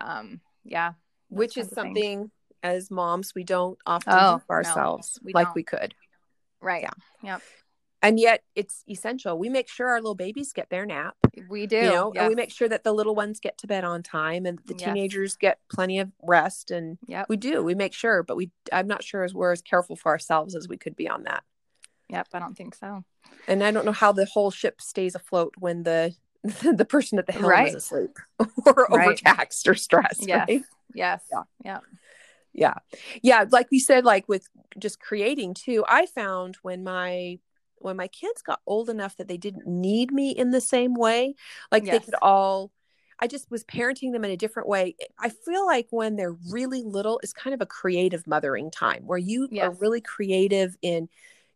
[0.00, 0.92] um yeah
[1.28, 2.30] which is something
[2.62, 5.56] as moms we don't often oh, do for ourselves no, we like don't.
[5.56, 5.94] we could
[6.60, 6.90] right yeah
[7.22, 7.42] yep
[8.02, 11.14] and yet it's essential we make sure our little babies get their nap
[11.48, 12.20] we do you know yes.
[12.20, 14.74] and we make sure that the little ones get to bed on time and the
[14.74, 15.36] teenagers yes.
[15.36, 19.02] get plenty of rest and yeah we do we make sure but we i'm not
[19.02, 21.44] sure as we're as careful for ourselves as we could be on that
[22.10, 23.04] yep i don't think so
[23.48, 27.26] and i don't know how the whole ship stays afloat when the the person at
[27.26, 27.68] the helm right.
[27.68, 29.06] is asleep or right.
[29.06, 30.62] overtaxed or stressed yes right?
[30.94, 31.80] yes yeah yeah
[32.52, 32.74] yeah
[33.22, 37.38] yeah like we said like with just creating too i found when my
[37.80, 41.34] when my kids got old enough that they didn't need me in the same way,
[41.72, 41.92] like yes.
[41.92, 42.70] they could all
[43.22, 44.96] I just was parenting them in a different way.
[45.18, 49.18] I feel like when they're really little it's kind of a creative mothering time where
[49.18, 49.66] you yes.
[49.66, 51.08] are really creative in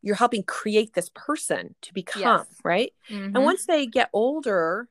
[0.04, 2.46] you're helping create this person to become, yes.
[2.62, 2.92] right?
[3.10, 3.34] Mm-hmm.
[3.34, 4.86] And once they get older,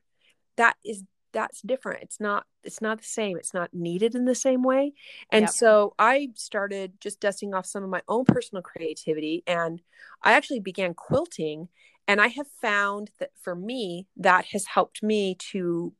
[0.57, 4.35] that is that's different it's not it's not the same it's not needed in the
[4.35, 4.93] same way
[5.31, 5.49] and yep.
[5.49, 9.81] so i started just dusting off some of my own personal creativity and
[10.21, 11.67] i actually began quilting
[12.07, 15.91] and i have found that for me that has helped me to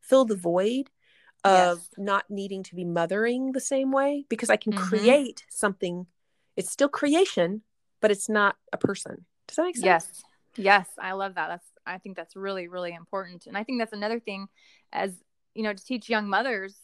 [0.00, 0.88] fill the void
[1.44, 1.88] of yes.
[1.98, 4.88] not needing to be mothering the same way because i can mm-hmm.
[4.88, 6.06] create something
[6.56, 7.60] it's still creation
[8.00, 10.22] but it's not a person does that make sense yes
[10.56, 13.46] yes i love that that's I think that's really, really important.
[13.46, 14.48] And I think that's another thing
[14.92, 15.12] as,
[15.54, 16.76] you know, to teach young mothers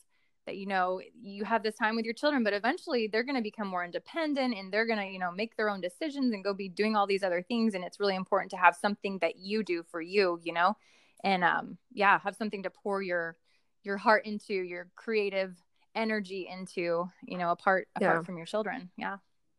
[0.46, 3.42] that, you know, you have this time with your children, but eventually they're going to
[3.42, 6.55] become more independent and they're going to, you know, make their own decisions and go
[6.55, 7.74] be doing all these other things.
[7.74, 10.76] And it's really important to have something that you do for you, you know,
[11.24, 13.37] and, um, yeah, have something to pour your,
[13.83, 15.57] your heart into your creative
[15.94, 18.22] energy into, you know, apart, apart yeah.
[18.22, 18.90] from your children.
[18.96, 19.16] Yeah.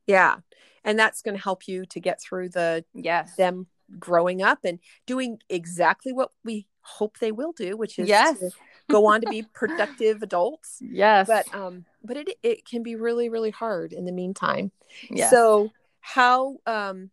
[0.07, 0.37] Yeah.
[0.83, 3.67] And that's going to help you to get through the, yes, them
[3.99, 8.41] growing up and doing exactly what we hope they will do, which is yes.
[8.89, 10.81] go on to be productive adults.
[10.89, 11.27] Yes.
[11.27, 14.71] But um but it it can be really really hard in the meantime.
[15.09, 15.29] Yes.
[15.29, 17.11] So how um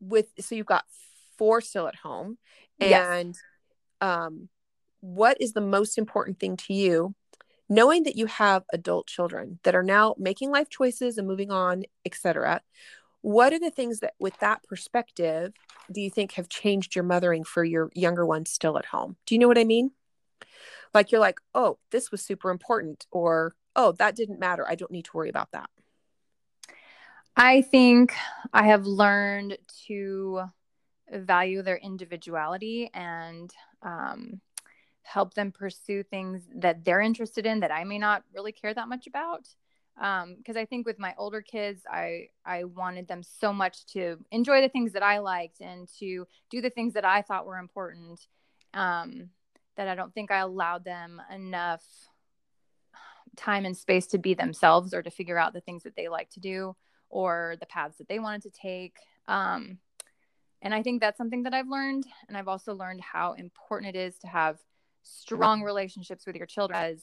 [0.00, 0.84] with so you've got
[1.38, 2.38] four still at home
[2.80, 3.42] and yes.
[4.00, 4.48] um
[5.00, 7.14] what is the most important thing to you
[7.68, 11.84] knowing that you have adult children that are now making life choices and moving on
[12.04, 12.60] etc
[13.24, 15.54] what are the things that with that perspective
[15.90, 19.16] do you think have changed your mothering for your younger ones still at home?
[19.24, 19.92] Do you know what i mean?
[20.92, 24.68] Like you're like oh this was super important or oh that didn't matter.
[24.68, 25.70] I don't need to worry about that.
[27.34, 28.12] I think
[28.52, 30.42] i have learned to
[31.10, 33.50] value their individuality and
[33.80, 34.42] um,
[35.04, 38.88] help them pursue things that they're interested in that i may not really care that
[38.88, 39.46] much about.
[40.00, 44.18] Um because i think with my older kids i i wanted them so much to
[44.32, 47.58] enjoy the things that i liked and to do the things that i thought were
[47.58, 48.26] important
[48.72, 49.30] um
[49.76, 51.84] that i don't think i allowed them enough
[53.36, 56.30] time and space to be themselves or to figure out the things that they like
[56.30, 56.74] to do
[57.08, 58.96] or the paths that they wanted to take.
[59.28, 59.78] Um
[60.64, 63.98] and i think that's something that i've learned and i've also learned how important it
[63.98, 64.58] is to have
[65.04, 67.02] strong relationships with your children as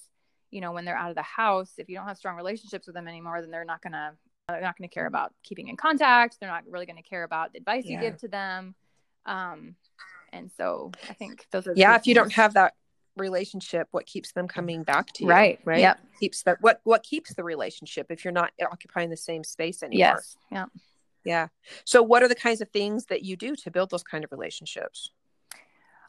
[0.50, 2.96] you know when they're out of the house if you don't have strong relationships with
[2.96, 4.12] them anymore then they're not going to
[4.48, 6.38] they're not going to care about keeping in contact.
[6.40, 8.02] They're not really going to care about the advice yeah.
[8.02, 8.76] you give to them.
[9.26, 9.76] Um
[10.34, 12.74] and so i think those are yeah if you don't have that
[13.18, 15.30] relationship what keeps them coming back to you?
[15.30, 15.82] Right right.
[15.82, 16.00] Yep.
[16.20, 20.16] keeps that what what keeps the relationship if you're not occupying the same space anymore?
[20.16, 20.66] Yes yeah
[21.24, 21.48] yeah.
[21.86, 24.32] So what are the kinds of things that you do to build those kind of
[24.32, 25.12] relationships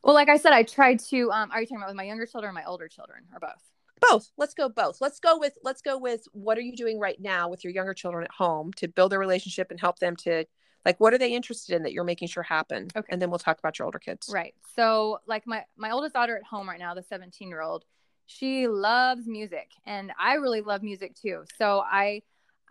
[0.02, 2.26] well like i said i tried to um are you talking about with my younger
[2.26, 3.72] children or my older children or both?
[4.10, 4.32] Both.
[4.36, 5.00] Let's go both.
[5.00, 7.94] Let's go with let's go with what are you doing right now with your younger
[7.94, 10.44] children at home to build a relationship and help them to
[10.84, 12.88] like what are they interested in that you're making sure happen?
[12.96, 13.06] Okay.
[13.10, 14.28] And then we'll talk about your older kids.
[14.32, 14.54] Right.
[14.74, 17.84] So like my my oldest daughter at home right now the 17 year old
[18.26, 21.44] she loves music and i really love music too.
[21.56, 22.22] So i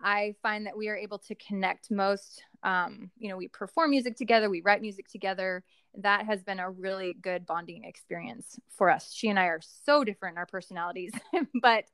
[0.02, 4.16] i find that we are able to connect most um, you know we perform music
[4.16, 5.64] together we write music together
[5.98, 9.12] that has been a really good bonding experience for us.
[9.12, 11.12] She and I are so different in our personalities,
[11.62, 11.84] but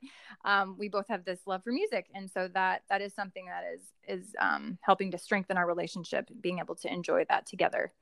[0.45, 3.65] um, we both have this love for music, and so that that is something that
[3.75, 7.93] is is um, helping to strengthen our relationship, being able to enjoy that together.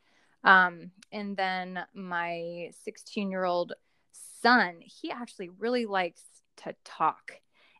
[0.44, 3.72] Um, and then my 16 year old
[4.42, 6.22] son, he actually really likes
[6.58, 7.32] to talk.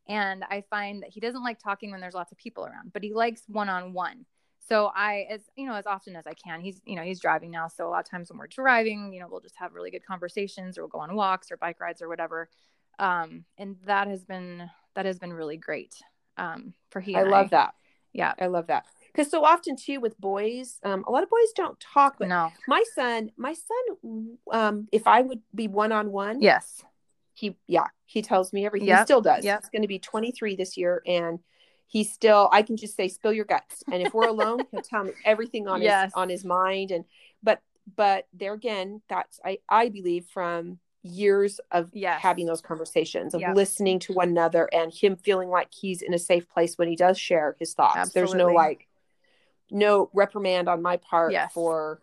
[0.09, 3.03] And I find that he doesn't like talking when there's lots of people around, but
[3.03, 4.25] he likes one on one
[4.69, 7.51] so i as you know as often as i can he's you know he's driving
[7.51, 9.91] now so a lot of times when we're driving you know we'll just have really
[9.91, 12.49] good conversations or we'll go on walks or bike rides or whatever
[12.99, 15.95] um, and that has been that has been really great
[16.37, 17.15] um, for he.
[17.15, 17.75] I love that.
[18.13, 21.53] Yeah, I love that because so often too with boys, um, a lot of boys
[21.55, 22.17] don't talk.
[22.19, 26.83] But no, my son, my son, um, if I would be one on one, yes,
[27.35, 28.89] he yeah he tells me everything.
[28.89, 28.99] Yep.
[28.99, 29.45] He still does.
[29.45, 29.63] Yep.
[29.63, 31.41] He's going to be 23 this year, and
[31.87, 32.49] he's still.
[32.53, 35.69] I can just say spill your guts, and if we're alone, he'll tell me everything
[35.69, 36.07] on Yes.
[36.07, 36.91] his on his mind.
[36.91, 37.05] And
[37.43, 37.63] but
[37.97, 42.21] but there again, that's I I believe from years of Yes.
[42.21, 43.55] having those conversations of Yep.
[43.55, 46.97] listening to one another and him feeling like he's in a safe place when he
[46.97, 48.89] does share his thoughts there's no like
[49.71, 51.53] no reprimand on my part Yes.
[51.53, 52.01] for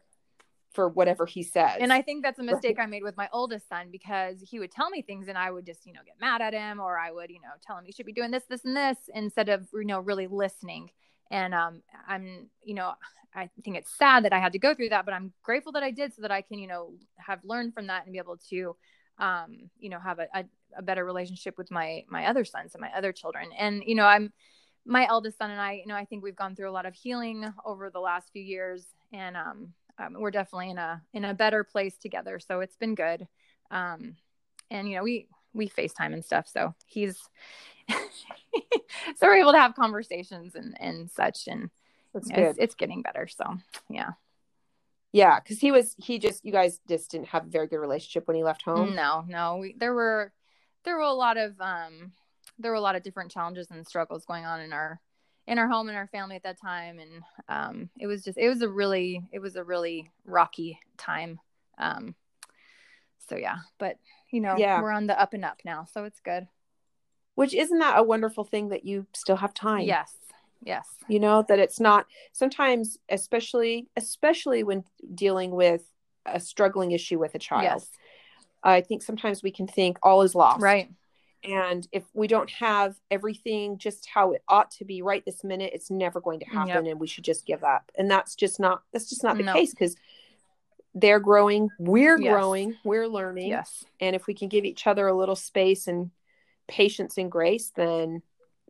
[0.74, 3.70] for whatever he says And I think that's a mistake I made with my oldest
[3.70, 6.42] son because he would tell me things and I would just, you know, get mad
[6.42, 8.66] at him or I would, you know, tell him you should be doing this, this,
[8.66, 10.90] and this instead of, you know, really listening.
[11.30, 12.94] And um, I'm, you know,
[13.36, 15.84] I think it's sad that I had to go through that, but I'm grateful that
[15.84, 18.38] I did so that I can, you know, have learned from that and be able
[18.50, 18.76] to,
[19.20, 20.46] um, you know, have a, a,
[20.78, 23.50] a better relationship with my my other sons and my other children.
[23.58, 24.32] And you know, I'm
[24.86, 26.94] my eldest son and I, you know, I think we've gone through a lot of
[26.94, 31.34] healing over the last few years, and um, um, we're definitely in a in a
[31.34, 32.40] better place together.
[32.40, 33.28] So it's been good.
[33.72, 34.16] Um,
[34.70, 37.18] and you know, we we FaceTime and stuff, so he's
[37.90, 37.98] so
[39.22, 41.70] we're able to have conversations and and such, and
[42.14, 43.28] that's you know, it's, it's getting better.
[43.28, 43.46] So
[43.90, 44.12] yeah,
[45.14, 48.28] yeah because he was he just you guys just didn't have a very good relationship
[48.28, 50.34] when he left home no, no, we there were
[50.84, 52.12] there were a lot of um
[52.60, 55.00] there were a lot of different challenges and struggles going on in our
[55.48, 58.48] in our home and our family at that time and um it was just it
[58.48, 61.40] was a really it was a really rocky time
[61.78, 62.16] um
[63.28, 63.98] so yeah but
[64.32, 64.82] you know Yeah.
[64.82, 66.48] we're on the up and up now so it's good.
[67.36, 69.82] Which isn't that a wonderful thing that you still have time?
[69.82, 70.14] Yes
[70.66, 70.88] yes.
[71.08, 75.84] You know that it's not sometimes especially especially when dealing with
[76.26, 77.90] a struggling issue with a child yes.
[78.64, 80.62] I think sometimes we can think all is lost.
[80.62, 80.90] Right
[81.44, 85.72] and if we don't have everything just how it ought to be right this minute
[85.74, 88.84] it's never going to happen and we should just give up and that's just not
[88.92, 89.54] that's just not the No.
[89.54, 89.96] case because
[90.96, 92.32] they're growing we're Yes.
[92.32, 96.12] growing we're learning yes and if we can give each other a little space and
[96.68, 98.22] patience and grace then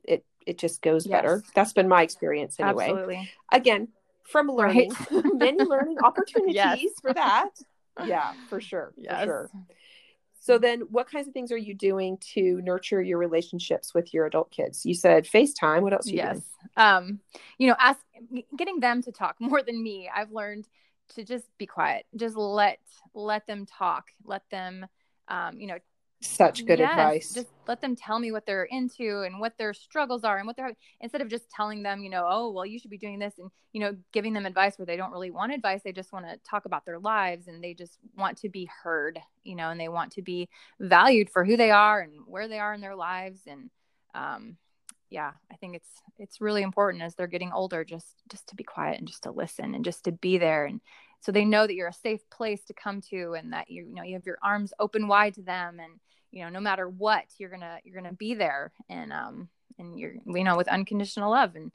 [0.03, 1.11] it it just goes Yes.
[1.11, 3.87] better that's been my experience anyway absolutely again
[4.23, 5.25] from learning Right.
[5.33, 6.79] many learning opportunities Yes.
[7.01, 7.49] for that
[8.05, 9.49] yeah for sure for sure
[10.43, 14.25] so then what kinds of things are you doing to nurture your relationships with your
[14.25, 14.85] adult kids?
[14.85, 15.83] You said facetime.
[15.83, 16.43] What else yes doing?
[16.75, 17.19] Um
[17.57, 18.01] you know ask
[18.57, 20.09] getting them to talk more than me.
[20.13, 20.67] I've learned
[21.15, 22.05] to just be quiet.
[22.17, 22.79] Just let
[23.13, 24.09] let them talk.
[24.25, 24.85] Let them
[25.29, 25.77] um you know
[26.23, 27.33] such good yes, advice.
[27.33, 30.55] just let them tell me what they're into and what their struggles are and what
[30.55, 33.33] they're instead of just telling them you know oh well you should be doing this
[33.37, 36.25] and you know giving them advice where they don't really want advice they just want
[36.25, 39.79] to talk about their lives and they just want to be heard you know and
[39.79, 42.95] they want to be valued for who they are and where they are in their
[42.95, 43.69] lives and
[44.15, 44.57] um
[45.09, 48.63] yeah i think it's it's really important as they're getting older just just to be
[48.63, 50.79] quiet and just to listen and just to be there and
[51.21, 53.95] so they know that you're a safe place to come to and that you, you
[53.95, 55.99] know you have your arms open wide to them and
[56.33, 58.71] you know no matter what you're gonna you're gonna be there.
[58.89, 61.71] And um and you're you know with unconditional love and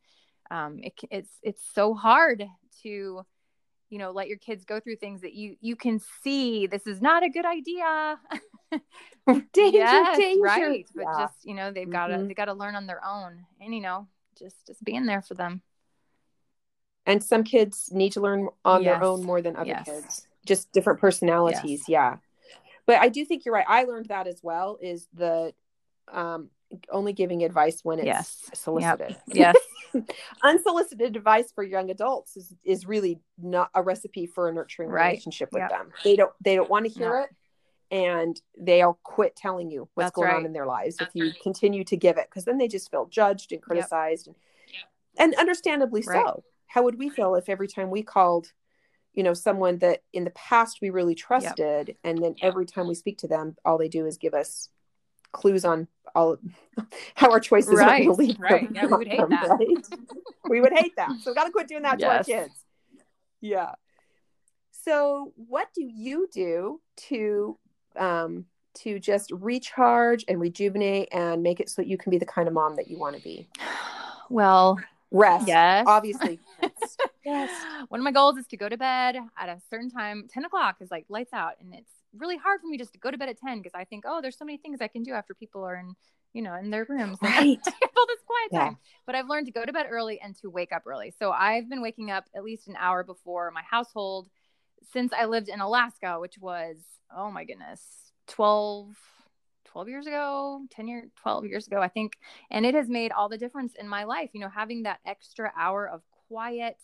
[0.50, 2.44] um it, it's it's so hard
[2.82, 3.24] to
[3.90, 7.00] you know let your kids go through things that you you can see this is
[7.00, 8.18] not a good idea.
[9.28, 10.42] Danger yes, danger.
[10.42, 10.86] right.
[10.94, 11.18] But Yeah.
[11.26, 12.28] just you know they've got to Mhm.
[12.28, 15.34] they got to learn on their own and you know just just being there for
[15.34, 15.62] them.
[17.06, 18.98] And some kids need to learn on Yes.
[18.98, 19.84] their own more than other Yes.
[19.86, 20.26] kids.
[20.44, 21.84] Just different personalities.
[21.88, 22.16] Yeah
[22.88, 25.54] but i do think you're right i learned that as well is the
[26.12, 26.50] um
[26.90, 28.50] only giving advice when it's Yes.
[28.54, 29.54] solicited yes
[30.42, 35.10] unsolicited advice for young adults is, is really not a recipe for a nurturing Right.
[35.10, 35.70] relationship with Yep.
[35.70, 37.22] them they don't they don't want to hear No.
[37.22, 37.30] it
[37.90, 41.26] and they'll quit telling you what's That's going on in their lives That's if you
[41.30, 41.40] right.
[41.42, 44.36] continue to give it because then they just feel judged and criticized and,
[45.18, 46.24] and understandably Right.
[46.26, 48.52] so how would we feel if every time we called
[49.18, 52.94] you know someone that in the past we really trusted and then every time we
[52.94, 54.68] speak to them all they do is give us
[55.32, 56.36] clues on all
[57.16, 58.68] how our choices are Right, going to lead right.
[58.72, 59.48] Yeah, we would hate them, that.
[59.48, 59.86] right?
[60.48, 62.26] we would hate that so we got to quit doing that Yes.
[62.26, 62.54] to our kids
[63.40, 63.72] yeah
[64.70, 67.58] so what do you do to
[67.96, 72.24] um to just recharge and rejuvenate and make it so that you can be the
[72.24, 73.48] kind of mom that you want to be
[74.30, 74.78] well
[75.10, 76.38] rest yes obviously
[77.24, 77.50] yes.
[77.88, 80.76] One of my goals is to go to bed at a certain time 10 o'clock
[80.80, 83.28] is like lights out and it's really hard for me just to go to bed
[83.28, 85.62] at 10 because i think oh there's so many things i can do after people
[85.62, 85.94] are in
[86.32, 87.18] you know in their rooms.
[87.22, 87.58] Right.
[87.96, 88.64] All this quiet Yeah.
[88.64, 88.76] time.
[89.06, 91.12] But i've learned to go to bed early and to wake up early.
[91.18, 94.28] So i've been waking up at least an hour before my household
[94.92, 96.76] since i lived in alaska which was
[97.14, 97.80] oh my goodness
[98.28, 98.94] 12
[99.66, 102.16] 12 years ago 10 years 12 years ago i think.
[102.50, 105.52] And it has made all the difference in my life you know having that extra
[105.56, 106.76] hour of quiet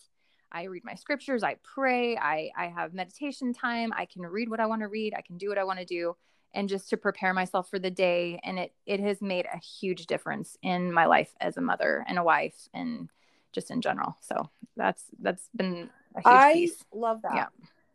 [0.55, 4.59] i read my scriptures i pray i i have meditation time i can read what
[4.59, 6.15] i want to read i can do what i want to do
[6.53, 10.07] and just to prepare myself for the day and it it has made a huge
[10.07, 13.09] difference in my life as a mother and a wife and
[13.51, 17.35] just in general so that's that's been a huge I piece love that.
[17.35, 17.47] Yeah.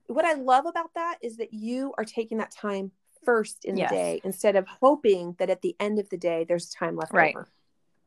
[0.09, 2.91] What I love about that is that you are taking that time
[3.25, 3.91] first in Yes.
[3.91, 7.13] the day instead of hoping that at the end of the day there's time left
[7.15, 7.35] Right.
[7.37, 7.49] over.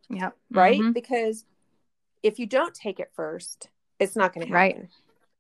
[0.10, 0.82] yeah Right?
[0.82, 0.94] Mhm.
[0.94, 1.46] Because
[2.22, 3.70] if you don't take it first,
[4.04, 4.82] it's not going to happen.
[4.82, 4.90] Right.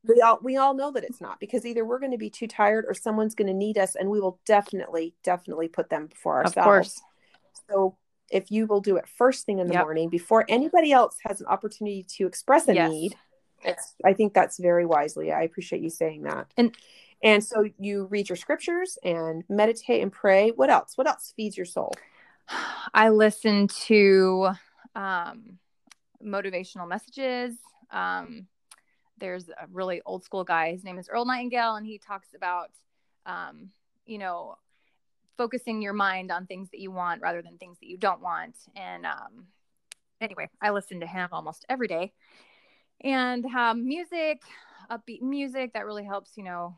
[0.05, 2.47] We all we all know that it's not because either we're going to be too
[2.47, 6.41] tired or someone's going to need us and we will definitely definitely put them before
[6.41, 6.66] of ourselves.
[6.66, 7.01] course
[7.70, 7.97] So
[8.30, 9.84] if you will do it first thing in the Yep.
[9.84, 12.91] morning before anybody else has an opportunity to express a Yes.
[12.91, 13.16] need,
[13.64, 15.32] it's I think that's very wisely.
[15.32, 16.51] I appreciate you saying that.
[16.57, 16.76] And-
[17.22, 20.49] and so you read your scriptures and meditate and pray.
[20.49, 20.97] What else?
[20.97, 21.93] What else feeds your soul?
[22.93, 24.49] I listen to
[24.95, 25.59] um,
[26.22, 27.55] motivational messages.
[27.91, 28.47] Um,
[29.24, 30.74] there's a really old school guy.
[30.74, 32.71] His name is Earl Nightingale, and he talks about,
[33.26, 33.69] um,
[34.05, 34.55] you know,
[35.38, 38.57] focusing your mind on things that you want rather than things that you don't want.
[38.76, 39.47] And um,
[40.19, 42.11] anyway, I listen to him almost every day.
[43.01, 44.41] And um, music,
[44.91, 46.76] upbeat music, that really helps, you know,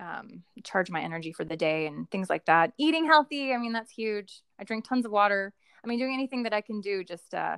[0.00, 2.72] um, charge my energy for the day and things like that.
[2.78, 4.40] Eating healthy, I mean, that's huge.
[4.60, 5.52] I drink tons of water.
[5.82, 7.56] I mean, doing anything that I can do just, uh,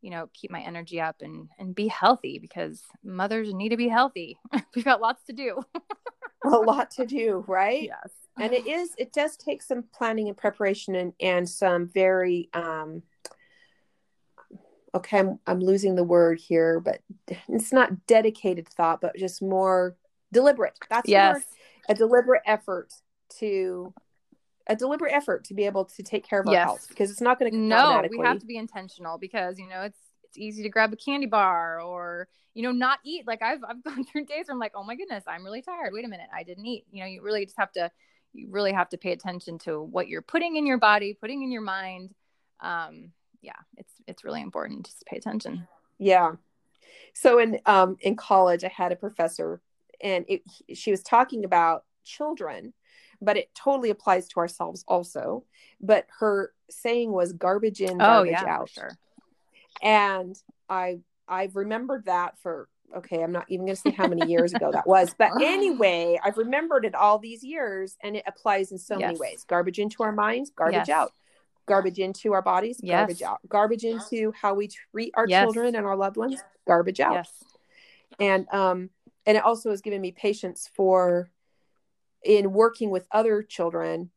[0.00, 3.88] you know, keep my energy up and and be healthy because mothers need to be
[3.88, 4.38] healthy.
[4.74, 5.60] We've got lots to do.
[6.44, 7.82] a lot to do, right?
[7.82, 8.08] yes.
[8.38, 13.02] and it is it does take some planning and preparation and and some very um
[14.94, 17.00] okay I'm, I'm losing the word here but
[17.48, 19.96] it's not dedicated thought but just more
[20.32, 21.44] deliberate that's Yes.
[21.88, 22.92] a deliberate effort
[23.38, 23.92] to
[24.70, 26.64] a deliberate effort to be able to take care of our Yes.
[26.64, 29.68] health because it's not going to come No, we have to be intentional because you
[29.68, 33.26] know it's it's easy to grab a candy bar or you know not eat.
[33.26, 35.92] Like I've I've gone through days where I'm like, oh my goodness, I'm really tired.
[35.92, 36.84] Wait a minute, I didn't eat.
[36.92, 37.90] You know, you really just have to
[38.32, 41.50] you really have to pay attention to what you're putting in your body, putting in
[41.50, 42.14] your mind.
[42.60, 43.10] Um,
[43.42, 45.66] yeah, it's it's really important just to pay attention.
[45.98, 46.32] Yeah.
[47.12, 49.60] So in um in college, I had a professor,
[50.00, 50.42] and it,
[50.74, 52.72] she was talking about children,
[53.20, 55.44] but it totally applies to ourselves also.
[55.80, 58.98] But her saying was "garbage in, Oh garbage yeah, out," sure.
[59.82, 60.36] and
[60.68, 64.52] I I've remembered that for okay, I'm not even going to say how many years
[64.52, 68.78] ago that was, but anyway, I've remembered it all these years, and it applies in
[68.78, 70.88] so many ways: garbage into our minds, garbage Yes.
[70.88, 71.12] out.
[71.66, 72.98] Garbage into our bodies, Yes.
[72.98, 73.38] garbage out.
[73.48, 75.40] Garbage into how we treat our Yes.
[75.40, 77.44] children and our loved ones, garbage out Yes.
[78.18, 78.90] and um
[79.26, 81.30] and it also has given me patience for
[82.24, 84.10] in working with other children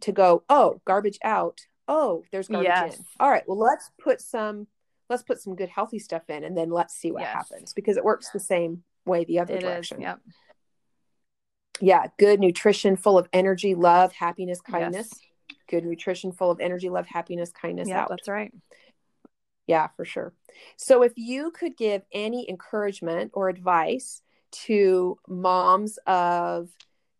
[0.00, 2.96] to go oh garbage out oh there's garbage Yes.
[2.98, 4.66] in all right well let's put some
[5.10, 7.32] let's put some good healthy stuff in and then let's see what Yes.
[7.32, 9.62] happens because it works the same way the other It is.
[9.62, 10.20] direction Yep.
[11.80, 14.72] yeah good nutrition full of energy love happiness Yes.
[14.72, 15.10] kindness
[15.68, 18.52] good nutrition full of energy love happiness kindness Yeah, that's right.
[19.66, 20.34] Yeah, for sure.
[20.76, 24.20] So, if you could give any encouragement or advice
[24.66, 26.68] to moms of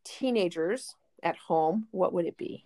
[0.05, 2.63] teenagers at home, what would it be?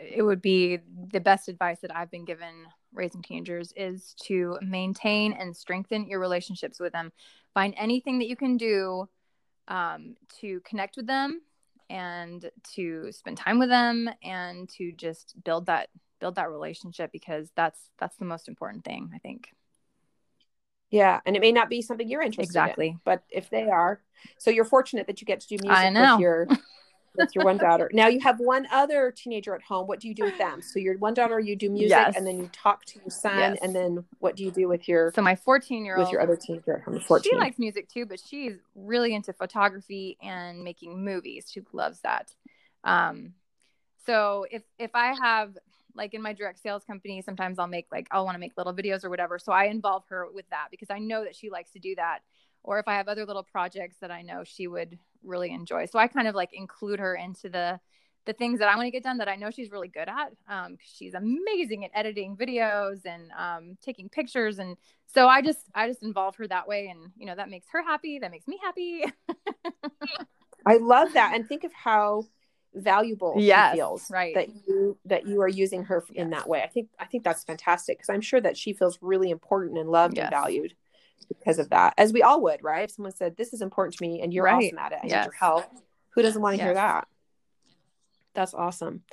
[0.00, 0.78] it would be
[1.12, 6.20] the best advice that I've been given raising teenagers is to maintain and strengthen your
[6.20, 7.12] relationships with them.
[7.54, 9.08] Find anything that you can do
[9.68, 11.42] um, to connect with them
[11.88, 15.88] and to spend time with them and to just build that
[16.20, 19.48] build that relationship because that's that's the most important thing I think.
[20.90, 22.98] Yeah, and it may not be something you're interested in, Exactly.
[23.04, 24.00] but if they are,
[24.38, 26.16] so you're fortunate that you get to do music I know.
[26.16, 26.48] with your
[27.16, 27.90] with your one daughter.
[27.92, 29.86] Now you have one other teenager at home.
[29.88, 30.62] What do you do with them?
[30.62, 32.16] So your one daughter, you do music, Yes.
[32.16, 33.58] and then you talk to your son, Yes.
[33.62, 36.20] and then what do you do with your So my 14 year old with your
[36.22, 37.00] other teenager at home?
[37.00, 37.32] Fourteen.
[37.32, 41.48] She likes music too, but she's really into photography and making movies.
[41.52, 42.32] She loves that.
[42.84, 43.34] Um,
[44.06, 45.56] so if if I have
[45.94, 48.74] like in my direct sales company, sometimes I'll make like I'll want to make little
[48.74, 49.38] videos or whatever.
[49.38, 52.20] So I involve her with that because I know that she likes to do that.
[52.62, 55.98] Or if I have other little projects that I know she would really enjoy, so
[55.98, 57.80] I kind of like include her into the
[58.26, 60.32] the things that I want to get done that I know she's really good at.
[60.46, 64.76] Um, she's amazing at editing videos and um, taking pictures, and
[65.06, 67.82] so I just I just involve her that way, and you know that makes her
[67.82, 69.04] happy, that makes me happy.
[70.66, 72.26] I love that, and think of how
[72.74, 74.34] valuable Yes, she feels right.
[74.34, 76.40] that you that you are using her in Yes.
[76.40, 76.62] that way.
[76.62, 79.88] I think I think that's fantastic because I'm sure that she feels really important and
[79.90, 80.24] loved Yes.
[80.24, 80.74] and valued
[81.28, 82.84] because of that, as we all would, right?
[82.84, 84.66] If someone said, "This is important to me," and you're Right.
[84.66, 85.24] awesome at it, I need Yes.
[85.26, 85.64] your help.
[86.10, 87.06] Who doesn't want to hear that?
[88.34, 89.04] That's awesome.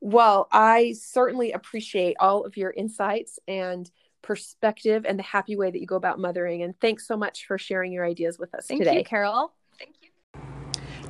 [0.00, 3.90] Well, I certainly appreciate all of your insights and
[4.22, 6.62] perspective and the happy way that you go about mothering.
[6.62, 8.98] And thanks so much for sharing your ideas with us Thank today.
[8.98, 9.55] you, Carol.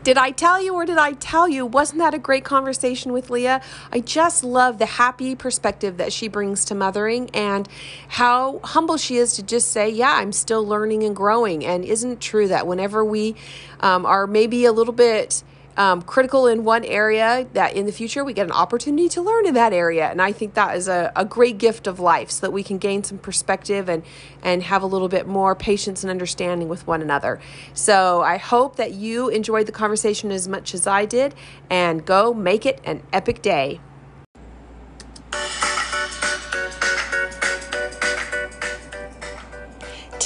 [0.06, 1.66] Did I tell you or did I tell you?
[1.66, 3.60] Wasn't that a great conversation with Leah?
[3.90, 7.68] I just love the happy perspective that she brings to mothering and
[8.06, 11.66] how humble she is to just say, Yeah, I'm still learning and growing.
[11.66, 13.34] And isn't it true that whenever we
[13.80, 15.42] um, are maybe a little bit
[15.76, 19.46] um, critical in one area that in the future we get an opportunity to learn
[19.46, 20.08] in that area.
[20.08, 22.78] And i think that is a, a great gift of life so that we can
[22.78, 24.02] gain some perspective and
[24.42, 27.40] and have a little bit more patience and understanding with one another.
[27.74, 31.34] So i hope that you enjoyed the conversation as much as i did
[31.70, 33.80] and go make it an epic day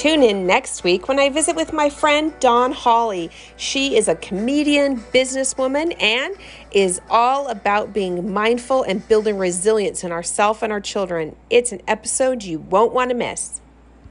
[0.01, 3.29] Tune in next week when I visit with my friend Dawn Hawley.
[3.55, 6.35] She is a comedian, businesswoman, and
[6.71, 11.35] is all about being mindful and building resilience in ourselves and our children.
[11.51, 13.61] It's an episode you won't want to miss.